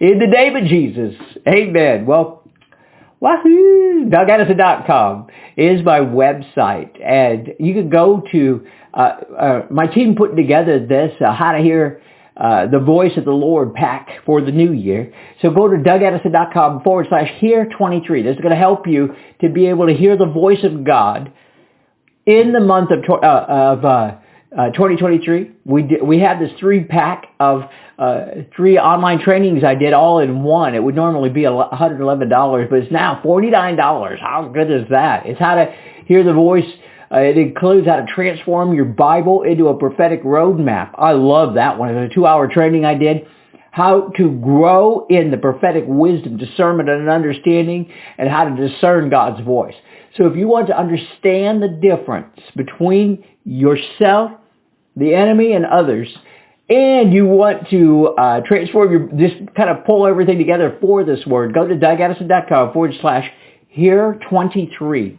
In 0.00 0.18
the 0.18 0.26
name 0.26 0.54
of 0.54 0.64
Jesus, 0.64 1.14
amen. 1.48 2.04
Well, 2.04 2.42
wahoo, 3.20 4.04
DougAddison.com 4.10 5.28
is 5.56 5.82
my 5.82 6.00
website. 6.00 7.02
And 7.02 7.54
you 7.58 7.72
can 7.72 7.88
go 7.88 8.22
to, 8.32 8.66
uh, 8.92 8.98
uh, 9.38 9.66
my 9.70 9.86
team 9.86 10.14
putting 10.14 10.36
together 10.36 10.84
this, 10.84 11.12
uh, 11.22 11.32
how 11.32 11.52
to 11.52 11.58
hear 11.58 12.02
uh, 12.36 12.66
the 12.66 12.78
voice 12.78 13.16
of 13.16 13.24
the 13.24 13.30
Lord 13.30 13.72
pack 13.74 14.08
for 14.26 14.42
the 14.42 14.52
new 14.52 14.72
year. 14.72 15.12
So 15.40 15.50
go 15.50 15.68
to 15.68 15.76
dougaddison.com 15.76 16.82
forward 16.82 17.06
slash 17.08 17.30
hear 17.38 17.66
23. 17.66 18.22
This 18.22 18.34
is 18.34 18.40
going 18.40 18.50
to 18.50 18.56
help 18.58 18.86
you 18.86 19.14
to 19.40 19.48
be 19.48 19.66
able 19.66 19.86
to 19.86 19.94
hear 19.94 20.16
the 20.16 20.26
voice 20.26 20.62
of 20.62 20.84
God 20.84 21.32
in 22.26 22.52
the 22.52 22.60
month 22.60 22.90
of, 22.90 22.98
uh, 23.08 23.26
of 23.48 23.84
uh, 23.84 24.16
uh, 24.56 24.70
2023. 24.70 25.50
We 25.64 25.82
did, 25.82 26.02
we 26.02 26.18
had 26.18 26.38
this 26.38 26.50
three 26.58 26.84
pack 26.84 27.28
of 27.40 27.62
uh, 27.98 28.24
three 28.54 28.78
online 28.78 29.20
trainings 29.20 29.64
I 29.64 29.74
did 29.74 29.94
all 29.94 30.18
in 30.18 30.42
one. 30.42 30.74
It 30.74 30.82
would 30.82 30.94
normally 30.94 31.30
be 31.30 31.42
$111, 31.42 32.70
but 32.70 32.78
it's 32.78 32.92
now 32.92 33.22
$49. 33.24 34.20
How 34.20 34.50
good 34.52 34.70
is 34.70 34.88
that? 34.90 35.24
It's 35.24 35.40
how 35.40 35.54
to 35.54 35.74
hear 36.06 36.22
the 36.22 36.34
voice 36.34 36.68
uh, 37.12 37.18
it 37.18 37.38
includes 37.38 37.86
how 37.86 37.96
to 37.96 38.06
transform 38.06 38.74
your 38.74 38.84
Bible 38.84 39.42
into 39.42 39.68
a 39.68 39.78
prophetic 39.78 40.22
roadmap. 40.24 40.90
I 40.96 41.12
love 41.12 41.54
that 41.54 41.78
one. 41.78 41.94
It's 41.94 42.12
a 42.12 42.14
two-hour 42.14 42.48
training 42.48 42.84
I 42.84 42.94
did. 42.94 43.26
How 43.70 44.08
to 44.16 44.30
grow 44.40 45.06
in 45.08 45.30
the 45.30 45.36
prophetic 45.36 45.84
wisdom, 45.86 46.38
discernment, 46.38 46.88
and 46.88 47.08
understanding, 47.08 47.92
and 48.18 48.28
how 48.28 48.44
to 48.44 48.68
discern 48.68 49.10
God's 49.10 49.44
voice. 49.44 49.74
So 50.16 50.26
if 50.26 50.36
you 50.36 50.48
want 50.48 50.68
to 50.68 50.78
understand 50.78 51.62
the 51.62 51.68
difference 51.68 52.40
between 52.56 53.24
yourself, 53.44 54.32
the 54.96 55.14
enemy, 55.14 55.52
and 55.52 55.66
others, 55.66 56.08
and 56.68 57.12
you 57.12 57.26
want 57.26 57.68
to 57.70 58.14
uh, 58.18 58.40
transform 58.40 58.90
your, 58.90 59.28
just 59.28 59.54
kind 59.54 59.70
of 59.70 59.84
pull 59.84 60.06
everything 60.06 60.38
together 60.38 60.76
for 60.80 61.04
this 61.04 61.24
word, 61.26 61.54
go 61.54 61.66
to 61.66 61.74
dougaddison.com 61.74 62.72
forward 62.72 62.94
slash 63.00 63.30
here 63.68 64.18
23 64.30 65.18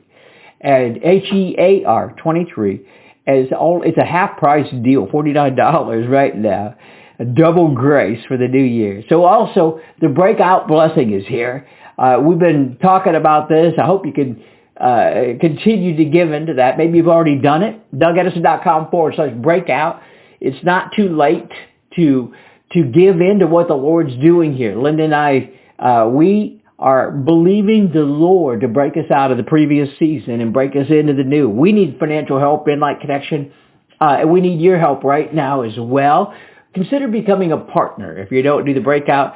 and 0.61 0.97
H-E-A-R 1.03 2.15
23 2.17 2.87
is 3.27 3.49
all, 3.57 3.83
it's 3.83 3.97
a 3.97 4.05
half 4.05 4.37
price 4.37 4.67
deal, 4.83 5.07
$49 5.07 6.09
right 6.09 6.35
now. 6.35 6.75
A 7.19 7.25
double 7.25 7.73
grace 7.73 8.23
for 8.27 8.37
the 8.37 8.47
new 8.47 8.63
year. 8.63 9.03
So 9.09 9.23
also 9.23 9.81
the 9.99 10.07
breakout 10.07 10.67
blessing 10.67 11.13
is 11.13 11.25
here. 11.25 11.67
Uh, 11.97 12.19
we've 12.21 12.37
been 12.37 12.77
talking 12.79 13.15
about 13.15 13.49
this. 13.49 13.73
I 13.81 13.85
hope 13.85 14.05
you 14.05 14.13
can 14.13 14.43
uh, 14.79 15.33
continue 15.41 15.97
to 15.97 16.05
give 16.05 16.31
into 16.31 16.53
that. 16.55 16.77
Maybe 16.77 16.97
you've 16.97 17.07
already 17.07 17.39
done 17.39 17.63
it. 17.63 17.81
DougAddison.com 17.95 18.91
forward 18.91 19.15
slash 19.15 19.33
breakout. 19.35 20.01
It's 20.39 20.63
not 20.63 20.91
too 20.95 21.09
late 21.09 21.51
to 21.95 22.33
to 22.73 22.83
give 22.83 23.21
into 23.21 23.47
what 23.47 23.69
the 23.69 23.73
Lord's 23.75 24.15
doing 24.17 24.53
here. 24.53 24.75
Linda 24.75 25.05
and 25.05 25.15
I, 25.15 25.51
uh, 25.79 26.09
we 26.09 26.61
are 26.79 27.11
believing 27.11 27.91
the 27.91 28.01
Lord 28.01 28.61
to 28.61 28.67
break 28.67 28.97
us 28.97 29.09
out 29.11 29.31
of 29.31 29.37
the 29.37 29.43
previous 29.43 29.89
season 29.97 30.41
and 30.41 30.53
break 30.53 30.75
us 30.75 30.87
into 30.89 31.13
the 31.13 31.23
new. 31.23 31.49
We 31.49 31.71
need 31.71 31.97
financial 31.99 32.39
help 32.39 32.67
InLight 32.67 33.01
Connection. 33.01 33.51
Uh, 33.99 34.17
and 34.19 34.31
we 34.31 34.41
need 34.41 34.61
your 34.61 34.77
help 34.77 35.03
right 35.03 35.33
now 35.33 35.61
as 35.61 35.73
well. 35.77 36.35
Consider 36.75 37.07
becoming 37.07 37.51
a 37.51 37.57
partner 37.57 38.15
if 38.17 38.31
you 38.31 38.43
don't 38.43 38.65
do 38.65 38.73
the 38.75 38.79
breakout. 38.79 39.33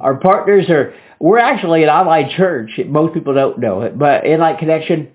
Our 0.00 0.16
partners 0.16 0.70
are, 0.70 0.94
we're 1.18 1.38
actually 1.38 1.82
an 1.82 1.88
online 1.88 2.30
church. 2.36 2.70
Most 2.86 3.14
people 3.14 3.34
don't 3.34 3.58
know 3.58 3.82
it, 3.82 3.98
but 3.98 4.22
InLight 4.22 4.60
Connection, 4.60 5.08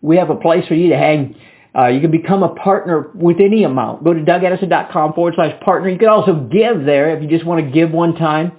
we 0.00 0.16
have 0.16 0.30
a 0.30 0.36
place 0.36 0.66
for 0.66 0.74
you 0.74 0.88
to 0.90 0.96
hang. 0.96 1.36
Uh, 1.76 1.88
you 1.88 2.00
can 2.00 2.10
become 2.10 2.42
a 2.42 2.54
partner 2.54 3.10
with 3.14 3.36
any 3.40 3.64
amount. 3.64 4.02
Go 4.02 4.14
to 4.14 4.20
dougaddison.com 4.20 5.12
forward 5.12 5.34
slash 5.36 5.60
partner. 5.62 5.90
You 5.90 5.98
can 5.98 6.08
also 6.08 6.34
give 6.34 6.86
there 6.86 7.14
if 7.14 7.22
you 7.22 7.28
just 7.28 7.44
want 7.44 7.64
to 7.64 7.70
give 7.70 7.90
one 7.90 8.14
time. 8.14 8.52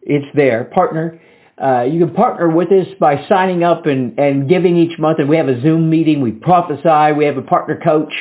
It's 0.00 0.26
there. 0.34 0.64
Partner. 0.64 1.20
Uh, 1.58 1.82
you 1.82 2.04
can 2.04 2.14
partner 2.14 2.48
with 2.48 2.72
us 2.72 2.86
by 2.98 3.26
signing 3.28 3.62
up 3.62 3.86
and, 3.86 4.18
and 4.18 4.48
giving 4.48 4.76
each 4.76 4.98
month. 4.98 5.18
And 5.18 5.28
we 5.28 5.36
have 5.36 5.48
a 5.48 5.60
Zoom 5.60 5.90
meeting. 5.90 6.20
We 6.20 6.32
prophesy. 6.32 7.16
We 7.16 7.24
have 7.26 7.36
a 7.36 7.42
partner 7.42 7.78
coach 7.82 8.12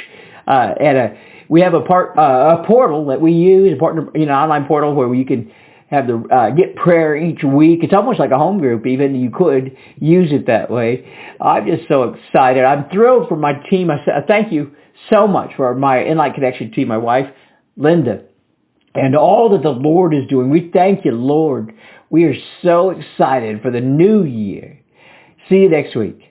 uh, 0.48 0.74
and 0.80 0.98
a 0.98 1.17
we 1.50 1.62
have 1.62 1.74
a 1.74 1.82
part 1.82 2.17
uh, 2.17 2.62
a 2.62 2.65
portal 2.65 3.08
that 3.08 3.20
we 3.20 3.34
use, 3.34 3.74
a 3.74 3.80
partner 3.80 4.08
you 4.15 4.26
know 4.26 4.34
online 4.34 4.65
portal 4.65 4.94
where 4.96 5.13
you 5.13 5.26
can 5.26 5.52
have 5.89 6.08
the 6.08 6.24
uh, 6.34 6.50
get 6.52 6.76
prayer 6.76 7.15
each 7.15 7.44
week. 7.44 7.84
It's 7.84 7.94
almost 7.94 8.20
like 8.20 8.32
a 8.32 8.38
home 8.38 8.60
group. 8.60 8.88
Even 8.88 9.15
you 9.15 9.30
could 9.30 9.76
use 10.00 10.32
it 10.32 10.48
that 10.48 10.72
way. 10.72 11.06
I'm 11.41 11.65
just 11.67 11.88
so 11.89 12.04
excited. 12.04 12.63
I'm 12.63 12.89
thrilled 12.89 13.28
for 13.28 13.36
my 13.36 13.54
team. 13.70 13.91
I 13.91 13.98
thank 14.26 14.54
you 14.54 14.72
so 15.10 15.28
much 15.28 15.52
for 15.58 15.76
my 15.76 16.04
Inlight 16.04 16.36
Connection 16.36 16.72
team. 16.72 16.88
My 16.88 16.98
wife, 16.98 17.28
Linda, 17.76 18.24
and 18.96 19.15
all 19.15 19.50
that 19.50 19.63
the 19.63 19.70
Lord 19.70 20.13
is 20.13 20.28
doing. 20.30 20.50
We 20.50 20.70
thank 20.72 21.04
you, 21.04 21.12
Lord. 21.12 21.74
We 22.12 22.26
are 22.26 22.36
so 22.62 22.89
excited 22.89 23.62
for 23.62 23.71
the 23.71 23.80
new 23.80 24.26
year. 24.26 24.78
See 25.47 25.56
you 25.56 25.69
next 25.69 25.95
week. 25.95 26.31